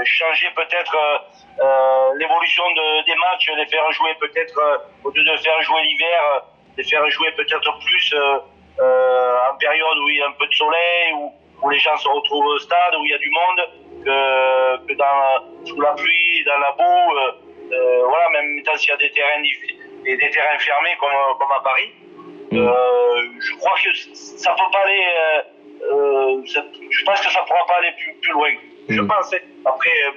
changer 0.04 0.48
peut-être 0.54 0.94
euh, 0.94 1.18
euh, 1.62 2.18
l'évolution 2.18 2.64
de, 2.70 3.04
des 3.04 3.14
matchs, 3.16 3.50
les 3.56 3.66
faire 3.66 3.90
jouer 3.92 4.14
peut-être, 4.20 4.58
euh, 4.58 4.78
au 5.04 5.10
lieu 5.10 5.24
de 5.24 5.36
faire 5.38 5.60
jouer 5.62 5.82
l'hiver, 5.82 6.22
euh, 6.36 6.40
les 6.76 6.84
faire 6.84 7.08
jouer 7.10 7.30
peut-être 7.32 7.78
plus 7.78 8.14
euh, 8.14 8.38
euh, 8.80 9.38
en 9.52 9.56
période 9.58 9.98
où 9.98 10.08
il 10.08 10.16
y 10.18 10.22
a 10.22 10.28
un 10.28 10.32
peu 10.32 10.46
de 10.46 10.54
soleil, 10.54 11.12
où, 11.14 11.32
où 11.62 11.70
les 11.70 11.78
gens 11.78 11.96
se 11.96 12.08
retrouvent 12.08 12.46
au 12.46 12.58
stade, 12.58 12.94
où 12.96 13.04
il 13.04 13.10
y 13.10 13.14
a 13.14 13.18
du 13.18 13.30
monde, 13.30 13.60
que, 14.04 14.86
que 14.86 14.94
dans, 14.94 15.66
sous 15.66 15.80
la 15.80 15.92
pluie, 15.92 16.44
dans 16.44 16.58
la 16.58 16.72
boue, 16.72 17.16
euh, 17.16 17.32
euh, 17.72 18.02
voilà, 18.08 18.28
même 18.30 18.62
s'il 18.76 18.90
y 18.90 18.92
a 18.92 18.96
des 18.96 19.10
terrains, 19.10 19.42
des 20.04 20.30
terrains 20.30 20.58
fermés 20.58 20.96
comme, 20.98 21.10
comme 21.38 21.52
à 21.52 21.60
Paris. 21.62 21.92
Mm. 22.52 22.66
Euh, 22.66 23.22
je 23.40 23.54
crois 23.56 23.74
que 23.82 23.92
ça 24.14 24.52
peut 24.52 24.70
pas 24.72 24.80
aller. 24.80 25.04
Euh, 25.04 25.42
euh, 25.82 26.46
ça- 26.46 26.64
je 26.90 27.04
pense 27.04 27.20
que 27.20 27.30
ça 27.30 27.42
pourra 27.42 27.64
pas 27.66 27.76
aller 27.76 27.92
plus, 27.92 28.14
plus 28.20 28.32
loin. 28.32 28.50
Je 28.90 29.00
Mm. 29.00 29.06
pense. 29.08 29.34
Après, 29.64 29.90
euh, 30.06 30.10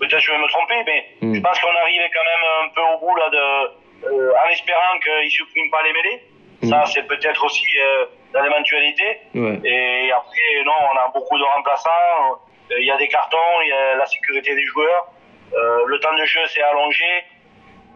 peut-être 0.00 0.18
je 0.20 0.30
vais 0.32 0.38
me 0.38 0.48
tromper, 0.48 0.82
mais 0.86 1.04
Mm. 1.22 1.34
je 1.36 1.40
pense 1.40 1.58
qu'on 1.60 1.76
arrivait 1.82 2.10
quand 2.14 2.26
même 2.32 2.44
un 2.64 2.68
peu 2.74 2.82
au 2.94 2.98
bout 3.06 3.16
là 3.16 3.28
de, 3.30 4.08
euh, 4.08 4.32
en 4.44 4.48
espérant 4.50 4.98
qu'ils 5.02 5.30
suppriment 5.30 5.70
pas 5.70 5.82
les 5.84 5.92
mêlées. 5.92 6.22
Ça, 6.68 6.84
c'est 6.86 7.06
peut-être 7.06 7.44
aussi 7.44 7.64
euh, 7.80 8.06
dans 8.34 8.42
l'éventualité. 8.42 9.04
Ouais. 9.34 9.60
Et 9.64 10.10
après, 10.10 10.64
non, 10.66 10.72
on 10.92 10.96
a 10.98 11.08
beaucoup 11.14 11.38
de 11.38 11.44
remplaçants. 11.44 12.40
Il 12.76 12.84
y 12.84 12.90
a 12.90 12.96
des 12.96 13.06
cartons, 13.08 13.36
il 13.62 13.68
y 13.68 13.72
a 13.72 13.94
la 13.94 14.06
sécurité 14.06 14.54
des 14.56 14.64
joueurs. 14.66 15.06
Euh, 15.54 15.84
le 15.86 15.98
temps 16.00 16.14
de 16.16 16.24
jeu 16.24 16.44
s'est 16.48 16.60
allongé. 16.62 17.04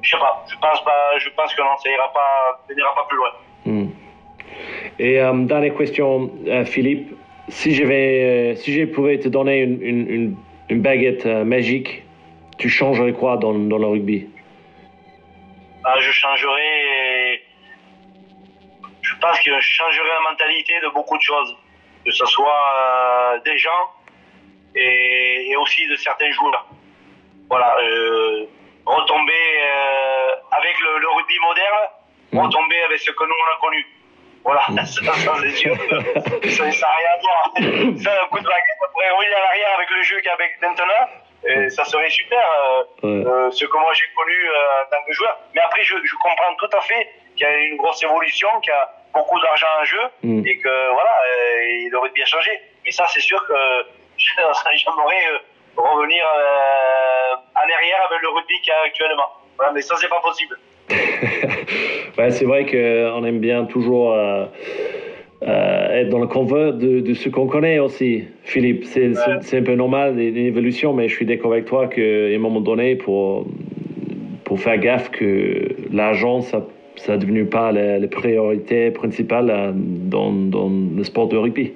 Je 0.00 0.10
sais 0.10 0.16
pas. 0.16 0.44
Je 0.48 0.54
pense 0.60 0.82
pas. 0.84 1.18
Je 1.18 1.28
pense 1.30 1.52
que 1.54 1.62
non, 1.62 1.76
ça 1.76 1.90
ira 1.90 2.12
pas, 2.12 2.60
ça 2.68 2.74
pas 2.94 3.06
plus 3.08 3.16
loin. 3.16 3.30
Mm. 3.64 3.88
Et 5.00 5.20
euh, 5.20 5.32
dernière 5.34 5.74
question, 5.76 6.30
Philippe. 6.66 7.10
Si 7.48 7.74
je 7.74 7.84
vais, 7.84 8.52
euh, 8.52 8.56
si 8.56 8.72
je 8.72 8.84
pouvais 8.84 9.18
te 9.18 9.28
donner 9.28 9.58
une, 9.58 9.82
une, 9.82 10.08
une, 10.08 10.36
une 10.70 10.80
baguette 10.80 11.26
euh, 11.26 11.44
magique, 11.44 12.02
tu 12.58 12.68
changerais 12.68 13.12
quoi 13.12 13.36
dans, 13.36 13.52
dans 13.52 13.78
le 13.78 13.86
rugby? 13.86 14.28
Ah, 15.84 15.96
je 15.98 16.10
changerai. 16.12 17.42
Je 19.02 19.14
pense 19.20 19.40
que 19.40 19.50
je 19.50 19.60
changerai 19.60 20.08
la 20.08 20.30
mentalité 20.30 20.74
de 20.82 20.88
beaucoup 20.94 21.16
de 21.16 21.22
choses, 21.22 21.56
que 22.04 22.12
ce 22.12 22.24
soit 22.26 22.62
euh, 22.76 23.40
des 23.44 23.58
gens 23.58 23.90
et, 24.76 25.48
et 25.50 25.56
aussi 25.56 25.86
de 25.88 25.96
certains 25.96 26.30
joueurs. 26.30 26.66
Voilà, 27.50 27.76
euh, 27.82 28.46
retomber 28.86 29.32
euh, 29.32 30.30
avec 30.52 30.74
le, 30.80 30.98
le 31.00 31.08
rugby 31.16 31.38
moderne, 31.40 32.46
retomber 32.46 32.80
avec 32.86 32.98
ce 33.00 33.10
que 33.10 33.24
nous 33.24 33.34
on 33.34 33.56
a 33.56 33.60
connu. 33.60 33.86
Voilà, 34.44 34.62
ça, 34.84 34.84
ça, 34.84 35.32
c'est 35.40 35.50
sûr. 35.50 35.76
que 35.78 36.50
ça 36.50 36.64
n'a 36.64 36.96
rien 36.96 37.08
à 37.14 37.20
voir. 37.20 37.52
Ça, 38.02 38.22
un 38.22 38.26
coup 38.26 38.38
de 38.40 38.44
baguette, 38.44 38.78
on 38.88 38.92
pourrait 38.92 39.10
revenir 39.10 39.36
à 39.36 39.40
l'arrière 39.40 39.74
avec 39.76 39.90
le 39.90 40.02
jeu 40.02 40.16
qu'il 40.16 40.26
y 40.26 40.28
a 40.30 40.34
avec 40.34 40.60
maintenant. 40.60 41.06
Et 41.44 41.70
ça 41.70 41.84
serait 41.84 42.10
super. 42.10 42.38
euh, 42.40 42.82
Ouais. 43.02 43.26
euh, 43.26 43.50
ce 43.50 43.64
que 43.64 43.76
moi 43.78 43.92
j'ai 43.94 44.04
connu 44.16 44.48
euh, 44.48 44.82
en 44.86 44.90
tant 44.90 45.04
que 45.06 45.12
joueur. 45.12 45.38
Mais 45.54 45.60
après, 45.60 45.82
je, 45.82 45.94
je 46.04 46.14
comprends 46.22 46.54
tout 46.56 46.70
à 46.76 46.80
fait 46.82 47.08
qu'il 47.36 47.46
y 47.46 47.50
a 47.50 47.56
une 47.58 47.76
grosse 47.76 48.02
évolution, 48.02 48.48
qu'il 48.60 48.72
y 48.72 48.76
a 48.76 48.88
beaucoup 49.12 49.40
d'argent 49.40 49.66
en 49.80 49.84
jeu 49.84 50.00
Mm. 50.22 50.46
et 50.46 50.58
que 50.58 50.92
voilà, 50.92 51.10
euh, 51.10 51.64
il 51.86 51.94
aurait 51.96 52.10
bien 52.10 52.26
changé. 52.26 52.50
Mais 52.84 52.90
ça, 52.92 53.06
c'est 53.08 53.20
sûr 53.20 53.44
que 53.46 53.54
j'aimerais 54.18 55.26
revenir 55.76 56.24
en 57.54 57.74
arrière 57.74 58.06
avec 58.10 58.22
le 58.22 58.28
rugby 58.28 58.60
qu'il 58.60 58.68
y 58.72 58.76
a 58.76 58.80
actuellement. 58.86 59.28
Voilà, 59.56 59.72
mais 59.72 59.82
ça, 59.82 59.96
c'est 59.96 60.08
pas 60.08 60.20
possible. 60.20 60.58
Ouais, 62.18 62.30
c'est 62.30 62.44
vrai 62.44 62.66
qu'on 62.66 63.24
aime 63.24 63.38
bien 63.40 63.64
toujours 63.64 64.12
euh, 64.12 64.44
euh, 65.42 66.00
être 66.00 66.10
dans 66.10 66.18
le 66.18 66.26
convert 66.26 66.74
de, 66.74 67.00
de 67.00 67.14
ce 67.14 67.30
qu'on 67.30 67.46
connaît 67.46 67.78
aussi, 67.78 68.24
Philippe. 68.44 68.84
C'est 68.84 69.14
c'est- 69.14 69.40
c'est 69.40 69.58
un 69.58 69.62
peu 69.62 69.74
normal, 69.74 70.18
une 70.20 70.36
évolution, 70.36 70.92
mais 70.92 71.08
je 71.08 71.14
suis 71.16 71.24
d'accord 71.26 71.52
avec 71.52 71.64
toi 71.64 71.86
qu'à 71.86 72.02
un 72.02 72.38
moment 72.38 72.60
donné, 72.60 72.96
pour, 72.96 73.46
pour 74.44 74.60
faire 74.60 74.76
gaffe 74.78 75.10
que 75.10 75.68
l'argent, 75.90 76.42
ça 76.42 76.66
ça 76.96 77.16
devenu 77.16 77.46
pas 77.46 77.72
la, 77.72 77.98
la 77.98 78.06
priorité 78.08 78.90
principale 78.90 79.48
euh, 79.50 79.72
dans, 79.74 80.30
dans 80.30 80.70
le 80.96 81.02
sport 81.04 81.26
de 81.28 81.38
rugby. 81.38 81.72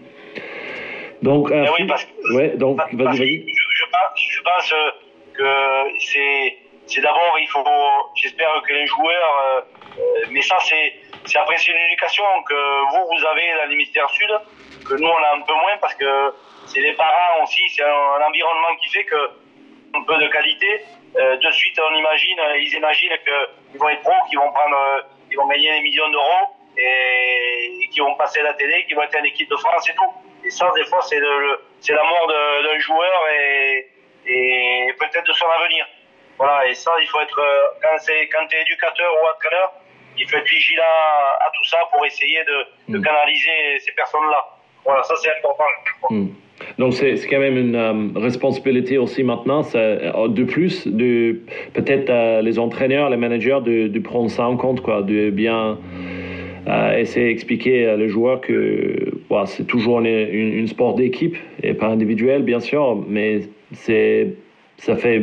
Donc, 1.23 1.51
euh, 1.51 1.65
Eh 1.67 1.83
oui, 1.83 1.89
parce 1.89 2.07
ouais, 2.35 2.57
donc, 2.59 2.77
Parce 2.77 2.93
vas-y, 2.93 3.17
je, 3.49 3.65
je 3.75 3.85
pense, 3.91 4.27
je 4.31 4.43
pense 4.43 4.75
que 5.33 5.43
c'est, 5.99 6.57
c'est 6.87 7.01
d'abord, 7.01 7.37
il 7.39 7.49
faut, 7.49 7.65
j'espère 8.15 8.63
que 8.63 8.73
les 8.73 8.87
joueurs, 8.87 9.43
euh, 9.99 10.25
mais 10.31 10.43
ça 10.43 10.57
c'est, 10.61 10.95
c'est 11.25 11.39
après 11.39 11.57
c'est 11.59 11.73
une 11.73 11.85
éducation 11.89 12.25
que 12.49 12.55
vous, 12.55 13.07
vous 13.07 13.27
avez 13.27 13.55
dans 13.59 13.69
l'hémisphère 13.69 14.09
sud, 14.11 14.31
que 14.89 14.95
nous 14.95 15.09
on 15.09 15.23
a 15.23 15.37
un 15.37 15.41
peu 15.41 15.55
moins 15.55 15.77
parce 15.81 15.95
que 15.95 16.33
c'est 16.67 16.81
les 16.81 16.93
parents 16.93 17.43
aussi, 17.43 17.63
c'est 17.71 17.83
un, 17.83 18.23
environnement 18.27 18.77
qui 18.81 18.89
fait 18.91 19.05
que 19.05 19.31
un 19.95 20.03
peu 20.03 20.17
de 20.19 20.29
qualité, 20.29 20.85
euh, 21.17 21.37
de 21.37 21.51
suite 21.51 21.79
on 21.81 21.95
imagine, 21.97 22.39
ils 22.59 22.75
imaginent 22.75 23.19
qu'ils 23.25 23.81
vont 23.81 23.89
être 23.89 24.03
pros, 24.03 24.27
qu'ils 24.29 24.39
vont 24.39 24.53
prendre, 24.53 24.77
euh, 24.77 25.03
ils 25.31 25.37
vont 25.37 25.47
gagner 25.47 25.73
des 25.73 25.81
millions 25.81 26.09
d'euros 26.11 26.55
et, 26.77 27.89
et 27.93 28.01
vont 28.01 28.15
passer 28.15 28.43
la 28.43 28.55
télé, 28.55 28.85
qui 28.87 28.95
vont 28.95 29.03
être 29.03 29.19
en 29.19 29.25
équipe 29.25 29.51
de 29.51 29.57
France 29.57 29.89
et 29.89 29.95
tout. 29.95 30.13
Et 30.45 30.51
ça, 30.51 30.71
des 30.77 30.85
fois, 30.85 31.01
c'est 31.03 31.19
le, 31.19 31.61
c'est 31.81 31.95
la 31.95 32.05
mort 32.05 32.29
d'un 32.29 32.79
joueur 32.79 33.23
et, 33.33 33.91
et 34.27 34.95
peut-être 34.99 35.27
de 35.27 35.33
son 35.33 35.47
avenir. 35.47 35.87
Voilà, 36.39 36.69
et 36.69 36.75
ça, 36.75 36.91
il 37.01 37.07
faut 37.07 37.21
être, 37.21 37.39
euh, 37.39 37.79
quand 37.83 37.99
c'est, 37.99 38.29
quand 38.29 38.47
t'es 38.49 38.61
éducateur 38.63 39.11
ou 39.15 39.27
entraîneur, 39.35 39.73
il 40.19 40.29
faut 40.29 40.37
être 40.37 40.49
vigilant 40.49 40.83
à 41.41 41.51
tout 41.57 41.65
ça 41.69 41.79
pour 41.93 42.05
essayer 42.07 42.41
de, 42.45 42.93
de 42.95 42.99
Mm. 42.99 43.03
canaliser 43.05 43.79
ces 43.81 43.93
personnes-là. 43.93 44.45
Voilà, 44.85 45.03
ça 45.03 45.15
c'est 45.17 45.31
important. 45.39 45.65
Hmm. 46.11 46.27
Donc 46.79 46.95
c'est 46.95 47.15
quand 47.29 47.39
même 47.41 47.59
une 47.59 47.75
euh, 47.75 48.19
responsabilité 48.19 48.97
aussi 48.99 49.23
maintenant, 49.25 49.63
ça, 49.63 49.79
euh, 49.79 50.29
de 50.29 50.45
plus, 50.45 50.87
de 50.87 51.41
peut-être 51.75 52.09
euh, 52.09 52.41
les 52.41 52.59
entraîneurs, 52.59 53.11
les 53.11 53.17
managers, 53.17 53.59
de, 53.63 53.89
de 53.89 53.99
prendre 53.99 54.31
ça 54.31 54.47
en 54.47 54.57
compte, 54.57 54.81
quoi, 54.81 55.03
de 55.03 55.31
bien 55.31 55.79
euh, 56.69 56.97
essayer 56.99 57.27
d'expliquer 57.27 57.89
à 57.89 57.97
le 57.97 58.09
joueur 58.09 58.41
que 58.41 59.13
voilà, 59.29 59.47
c'est 59.47 59.65
toujours 59.67 60.01
une, 60.01 60.07
une, 60.07 60.53
une 60.55 60.67
sport 60.69 60.95
d'équipe 60.95 61.37
et 61.63 61.75
pas 61.75 61.87
individuel, 61.89 62.43
bien 62.43 62.61
sûr, 62.61 63.05
mais 63.07 63.41
c'est 63.73 64.35
ça 64.79 64.97
fait 64.97 65.23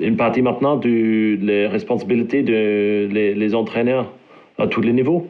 une 0.00 0.16
partie 0.16 0.42
maintenant 0.42 0.76
de 0.76 1.36
les 1.40 1.66
responsabilités 1.66 2.42
de 2.42 3.08
les, 3.10 3.54
entraîneurs 3.54 4.06
à 4.58 4.66
tous 4.66 4.80
les 4.80 4.92
niveaux. 4.92 5.26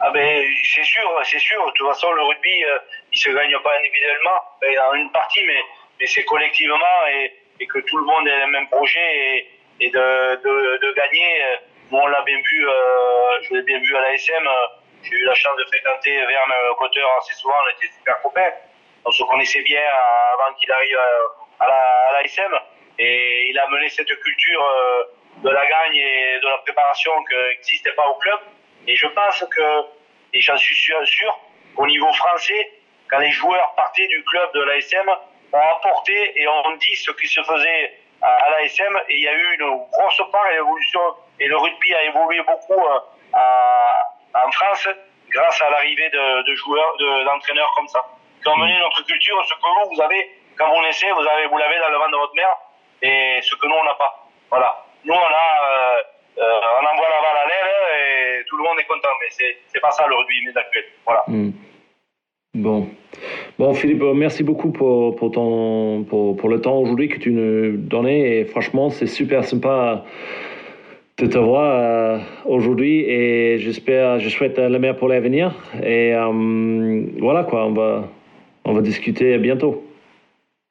Ah 0.00 0.10
ben 0.10 0.44
c'est 0.74 0.84
sûr, 0.84 1.08
c'est 1.24 1.38
sûr. 1.38 1.64
De 1.66 1.72
toute 1.72 1.88
façon, 1.88 2.12
le 2.12 2.22
rugby, 2.22 2.64
euh, 2.64 2.78
il 3.12 3.18
se 3.18 3.30
gagne 3.30 3.56
pas 3.62 3.70
individuellement, 3.78 4.38
ben, 4.60 4.74
dans 4.74 4.94
une 4.94 5.10
partie, 5.10 5.40
mais, 5.46 6.06
c'est 6.06 6.24
collectivement 6.24 6.96
et, 7.12 7.66
que 7.66 7.78
tout 7.78 7.96
le 7.96 8.04
monde 8.04 8.28
ait 8.28 8.40
le 8.40 8.52
même 8.52 8.66
projet 8.68 9.46
et, 9.80 9.90
de, 9.90 10.76
de, 10.82 10.92
gagner. 10.94 11.44
euh, 11.44 11.56
Nous, 11.90 11.98
on 11.98 12.06
l'a 12.06 12.22
bien 12.22 12.36
vu, 12.36 12.68
euh, 12.68 12.72
je 13.42 13.54
l'ai 13.54 13.62
bien 13.62 13.78
vu 13.78 13.96
à 13.96 14.00
l'ASM. 14.02 14.46
euh, 14.46 14.66
J'ai 15.02 15.14
eu 15.16 15.24
la 15.24 15.34
chance 15.34 15.56
de 15.56 15.64
fréquenter 15.64 16.12
Verne 16.12 16.52
Cotter 16.78 17.00
assez 17.18 17.32
souvent, 17.34 17.54
on 17.64 17.70
était 17.78 17.92
super 17.94 18.20
copains. 18.22 18.52
On 19.06 19.10
se 19.10 19.22
connaissait 19.24 19.62
bien 19.62 19.80
euh, 19.80 20.34
avant 20.34 20.54
qu'il 20.56 20.70
arrive 20.70 20.96
euh, 20.96 21.60
à 21.60 21.68
la, 21.68 21.80
à 22.08 22.22
l'ASM. 22.22 22.52
Et 22.98 23.46
il 23.50 23.58
a 23.58 23.66
mené 23.68 23.88
cette 23.88 24.14
culture 24.20 24.62
euh, 24.62 25.04
de 25.38 25.50
la 25.50 25.66
gagne 25.66 25.96
et 25.96 26.38
de 26.40 26.46
la 26.48 26.58
préparation 26.58 27.12
qui 27.24 27.34
n'existait 27.36 27.92
pas 27.92 28.06
au 28.08 28.14
club. 28.16 28.38
Et 28.86 28.94
je 28.94 29.06
pense 29.08 29.44
que, 29.50 29.80
et 30.32 30.40
j'en 30.40 30.56
suis 30.56 30.74
sûr, 30.76 30.96
sûr, 31.06 31.38
au 31.76 31.86
niveau 31.86 32.12
français, 32.12 32.72
quand 33.08 33.18
les 33.18 33.30
joueurs 33.30 33.74
partaient 33.76 34.06
du 34.06 34.22
club 34.24 34.52
de 34.54 34.62
l'ASM, 34.62 35.10
on 35.52 35.58
apporté 35.58 36.40
et 36.40 36.46
on 36.48 36.70
dit 36.76 36.96
ce 36.96 37.10
qui 37.12 37.26
se 37.28 37.42
faisait 37.42 37.94
à, 38.22 38.28
à 38.28 38.50
l'ASM 38.50 38.96
et 39.08 39.14
il 39.16 39.22
y 39.22 39.28
a 39.28 39.32
eu 39.34 39.54
une 39.58 39.76
grosse 39.92 40.22
part 40.32 40.46
et 40.50 40.54
l'évolution 40.54 41.00
et 41.40 41.46
le 41.46 41.56
rugby 41.56 41.94
a 41.94 42.04
évolué 42.04 42.40
beaucoup 42.42 42.80
euh, 42.80 42.98
à- 43.32 44.00
en 44.46 44.50
France 44.52 44.88
grâce 45.30 45.62
à 45.62 45.70
l'arrivée 45.70 46.08
de, 46.10 46.42
de 46.42 46.54
joueurs, 46.54 46.96
de- 46.98 47.24
d'entraîneurs 47.24 47.72
comme 47.76 47.88
ça, 47.88 48.04
qui 48.42 48.48
ont 48.48 48.56
mené 48.56 48.78
notre 48.78 49.04
culture, 49.04 49.44
ce 49.46 49.54
que 49.54 49.60
vous, 49.88 49.94
vous 49.94 50.00
avez, 50.02 50.30
quand 50.56 50.68
vous 50.74 50.82
naissez, 50.82 51.10
vous 51.10 51.26
avez, 51.26 51.46
vous 51.46 51.58
l'avez 51.58 51.78
dans 51.80 51.88
le 51.88 51.96
ventre 51.98 52.10
de 52.12 52.16
votre 52.16 52.34
mère 52.34 52.56
et 53.04 53.42
ce 53.42 53.54
que 53.56 53.66
nous 53.66 53.74
on 53.80 53.84
n'a 53.84 53.94
pas. 53.94 54.28
Voilà. 54.50 54.74
Nous 55.04 55.12
on 55.12 55.16
a, 55.16 55.46
euh, 55.68 56.42
euh, 56.42 56.80
on 56.80 56.86
envoie 56.86 57.08
la 57.14 57.20
balle 57.24 57.40
à 57.44 57.46
l'aile 57.50 58.40
et 58.40 58.44
tout 58.46 58.56
le 58.56 58.64
monde 58.64 58.78
est 58.80 58.86
content, 58.86 59.14
mais 59.20 59.26
c'est, 59.30 59.56
c'est 59.66 59.80
pas 59.80 59.90
ça 59.90 60.06
le 60.08 60.14
rugby 60.14 60.48
actuel. 60.56 60.84
Voilà. 61.04 61.22
Hmm. 61.28 61.50
Bon. 62.54 62.88
Bon, 63.58 63.74
Philippe, 63.74 64.02
merci 64.02 64.42
beaucoup 64.42 64.70
pour, 64.70 65.16
pour, 65.16 65.30
ton, 65.30 66.04
pour, 66.04 66.36
pour 66.36 66.48
le 66.48 66.60
temps 66.60 66.78
aujourd'hui 66.78 67.08
que 67.08 67.18
tu 67.18 67.30
nous 67.30 67.76
donnais. 67.76 68.38
Et 68.38 68.44
franchement, 68.44 68.90
c'est 68.90 69.06
super 69.06 69.44
sympa 69.44 70.04
de 71.18 71.26
te 71.26 71.38
voir 71.38 71.70
euh, 71.70 72.18
aujourd'hui 72.44 73.04
et 73.08 73.58
j'espère, 73.58 74.18
je 74.18 74.28
souhaite 74.28 74.58
le 74.58 74.78
meilleur 74.78 74.96
pour 74.96 75.08
l'avenir. 75.08 75.54
Et 75.84 76.12
voilà 77.20 77.44
quoi, 77.44 77.66
on 77.66 77.72
va, 77.72 78.08
on 78.64 78.72
va 78.72 78.80
discuter 78.80 79.36
bientôt. 79.38 79.84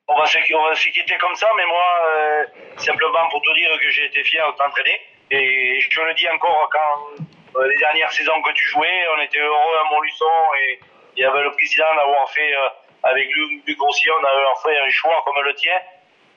On 0.07 0.19
va 0.19 0.25
se, 0.25 0.89
quitter 0.89 1.17
comme 1.17 1.35
ça, 1.35 1.47
mais 1.55 1.65
moi, 1.65 1.85
euh, 2.07 2.45
simplement 2.77 3.29
pour 3.29 3.41
te 3.41 3.53
dire 3.55 3.69
que 3.79 3.89
j'ai 3.89 4.05
été 4.05 4.21
fier 4.23 4.45
de 4.51 4.57
t'entraîner. 4.57 4.99
Et 5.31 5.79
je 5.79 6.01
le 6.01 6.13
dis 6.13 6.27
encore, 6.29 6.69
quand 6.71 7.23
euh, 7.55 7.67
les 7.67 7.77
dernières 7.77 8.11
saisons 8.11 8.41
que 8.41 8.51
tu 8.51 8.65
jouais, 8.65 9.07
on 9.15 9.21
était 9.21 9.39
heureux 9.39 9.77
à 9.79 9.89
Montluçon 9.89 10.25
et 10.59 10.79
il 11.15 11.23
y 11.23 11.25
avait 11.25 11.43
le 11.43 11.51
président 11.51 11.95
d'avoir 11.95 12.29
fait, 12.31 12.53
euh, 12.53 12.69
avec 13.03 13.33
Luc, 13.33 13.65
Luc 13.65 13.77
Grossier, 13.77 14.11
on 14.11 14.23
a 14.25 14.55
fait 14.61 14.77
un 14.77 14.89
choix 14.89 15.23
comme 15.25 15.41
le 15.41 15.53
tien. 15.55 15.77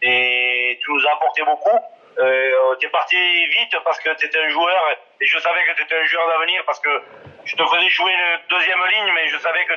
Et 0.00 0.79
tu 0.83 0.92
nous 0.92 1.07
as 1.07 1.12
apporté 1.14 1.42
beaucoup. 1.42 1.79
Euh, 2.18 2.76
tu 2.79 2.87
es 2.87 2.90
parti 2.90 3.16
vite 3.46 3.76
parce 3.85 3.98
que 3.98 4.11
tu 4.14 4.26
étais 4.26 4.38
un 4.38 4.48
joueur 4.48 4.81
et 5.20 5.26
je 5.26 5.38
savais 5.38 5.64
que 5.64 5.76
tu 5.76 5.83
étais 5.83 5.96
un 5.96 6.05
joueur 6.05 6.29
d'avenir 6.29 6.62
parce 6.64 6.81
que 6.81 7.02
je 7.44 7.57
te 7.57 7.64
faisais 7.64 7.88
jouer 7.88 8.12
deuxième 8.48 8.87
ligne, 8.87 9.12
mais 9.14 9.26
je 9.26 9.38
savais 9.38 9.64
que 9.66 9.74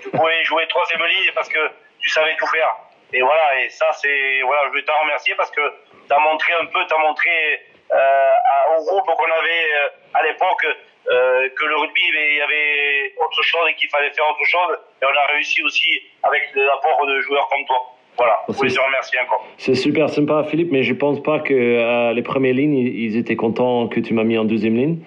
tu 0.00 0.10
pouvais 0.10 0.44
jouer 0.44 0.66
troisième 0.68 1.04
ligne 1.06 1.32
parce 1.34 1.48
que 1.48 1.70
tu 2.00 2.10
savais 2.10 2.36
tout 2.36 2.46
faire. 2.46 2.74
Et 3.12 3.22
voilà, 3.22 3.60
et 3.60 3.70
ça, 3.70 3.86
c'est. 3.92 4.40
Voilà, 4.44 4.62
je 4.68 4.78
veux 4.78 4.84
t'en 4.84 5.00
remercier 5.02 5.34
parce 5.36 5.50
que 5.50 5.60
tu 6.06 6.12
as 6.12 6.18
montré 6.18 6.52
un 6.54 6.66
peu, 6.66 6.80
tu 6.86 6.94
as 6.94 6.98
montré 6.98 7.30
euh, 7.92 8.76
au 8.76 8.84
groupe 8.84 9.06
qu'on 9.06 9.24
avait 9.24 9.66
euh, 9.74 9.88
à 10.14 10.22
l'époque 10.22 10.66
euh, 11.10 11.48
que 11.56 11.64
le 11.64 11.76
rugby, 11.76 12.02
il 12.06 12.36
y 12.36 12.40
avait 12.40 13.14
autre 13.16 13.42
chose 13.42 13.62
et 13.70 13.74
qu'il 13.74 13.88
fallait 13.88 14.10
faire 14.10 14.26
autre 14.28 14.44
chose. 14.44 14.78
Et 15.00 15.06
on 15.06 15.16
a 15.16 15.32
réussi 15.32 15.62
aussi 15.62 16.02
avec 16.22 16.50
l'apport 16.54 17.06
de 17.06 17.20
joueurs 17.20 17.48
comme 17.48 17.64
toi. 17.64 17.94
Voilà, 18.18 18.40
je 18.48 18.54
voulais 18.54 18.70
te 18.70 18.80
remercier 18.80 19.20
encore. 19.20 19.46
C'est 19.58 19.76
super 19.76 20.10
sympa, 20.10 20.42
Philippe, 20.44 20.72
mais 20.72 20.82
je 20.82 20.92
pense 20.92 21.22
pas 21.22 21.38
que 21.38 21.54
euh, 21.54 22.12
les 22.12 22.22
premières 22.22 22.52
lignes, 22.52 22.76
ils 22.76 23.16
étaient 23.16 23.36
contents 23.36 23.86
que 23.86 24.00
tu 24.00 24.12
m'as 24.12 24.24
mis 24.24 24.36
en 24.36 24.44
deuxième 24.44 24.74
ligne. 24.74 24.98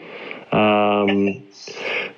Euh, 0.53 1.05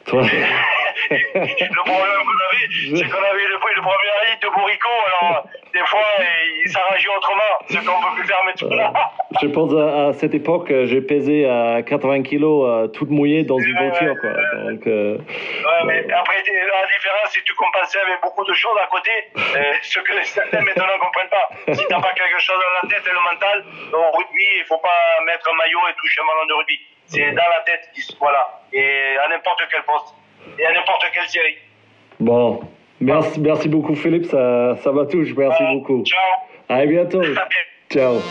toi, 0.06 0.22
Le 0.22 1.84
problème 1.84 2.22
qu'on 2.24 2.40
avait, 2.46 2.98
c'est 2.98 3.10
qu'on 3.10 3.24
avait 3.24 3.48
le, 3.48 3.54
le 3.54 3.82
premier 3.82 4.12
ligne 4.28 4.40
de 4.42 4.50
Bourrico, 4.56 4.90
alors 5.08 5.48
des 5.74 5.86
fois, 5.88 6.06
il 6.64 6.72
s'arrangeait 6.72 7.10
autrement, 7.18 7.54
ce 7.68 7.78
qu'on 7.78 8.02
peut 8.02 8.16
plus 8.16 8.28
faire 8.28 8.42
maintenant. 8.46 8.94
je 9.42 9.48
pense 9.48 9.74
à, 9.74 10.08
à 10.10 10.14
cette 10.14 10.34
époque, 10.34 10.70
euh, 10.72 10.86
j'ai 10.86 11.02
pesé 11.02 11.50
à 11.50 11.82
80 11.82 12.22
kilos, 12.24 12.68
euh, 12.68 12.88
toute 12.88 13.10
mouillée 13.10 13.44
dans 13.44 13.58
une 13.58 13.76
voiture, 13.78 14.16
quoi. 14.22 14.32
Donc, 14.70 14.86
euh, 14.88 15.18
Ouais, 15.18 15.84
mais 15.86 16.14
après, 16.14 16.36
la 16.38 16.88
différence, 16.88 17.30
c'est 17.30 17.40
que 17.40 17.46
tu 17.46 17.56
compensais 17.56 18.00
avec 18.00 18.22
beaucoup 18.22 18.46
de 18.46 18.54
choses 18.54 18.78
à 18.84 18.88
côté, 18.88 19.12
euh, 19.38 19.74
ce 19.82 20.00
que 20.00 20.24
certains 20.24 20.62
maintenant 20.62 20.86
ne 20.86 21.00
comprennent 21.00 21.30
pas. 21.30 21.50
Si 21.74 21.86
t'as 21.88 22.02
pas 22.02 22.14
quelque 22.14 22.40
chose 22.40 22.58
dans 22.58 22.88
la 22.88 22.96
tête 22.96 23.08
et 23.08 23.14
le 23.14 23.24
mental, 23.34 23.66
au 23.94 24.18
rugby, 24.18 24.46
il 24.60 24.66
faut 24.66 24.78
pas 24.78 25.24
mettre 25.26 25.50
un 25.52 25.58
maillot 25.58 25.80
et 25.90 25.94
toucher 25.98 26.22
un 26.22 26.28
ballon 26.28 26.48
de 26.48 26.54
rugby. 26.54 26.80
C'est 27.08 27.32
dans 27.32 27.50
la 27.50 27.62
tête, 27.66 27.90
voilà. 28.20 28.62
Et 28.72 29.18
à 29.18 29.28
n'importe 29.30 29.62
quel 29.70 29.84
poste. 29.84 30.16
Et 30.60 30.66
à 30.66 30.72
n'importe 30.74 31.06
quelle 31.14 31.28
série. 31.28 31.58
bon, 32.20 32.62
Merci, 33.04 33.70
beaucoup, 33.70 33.96
Philippe. 33.96 34.26
Ça, 34.26 34.78
ça 34.84 34.92
me 34.92 35.04
touche. 35.06 35.34
Merci 35.36 35.64
beaucoup. 35.74 36.04
Ciao. 36.04 36.20
À 36.70 36.86
bientôt. 36.86 37.22
Ciao. 37.92 38.22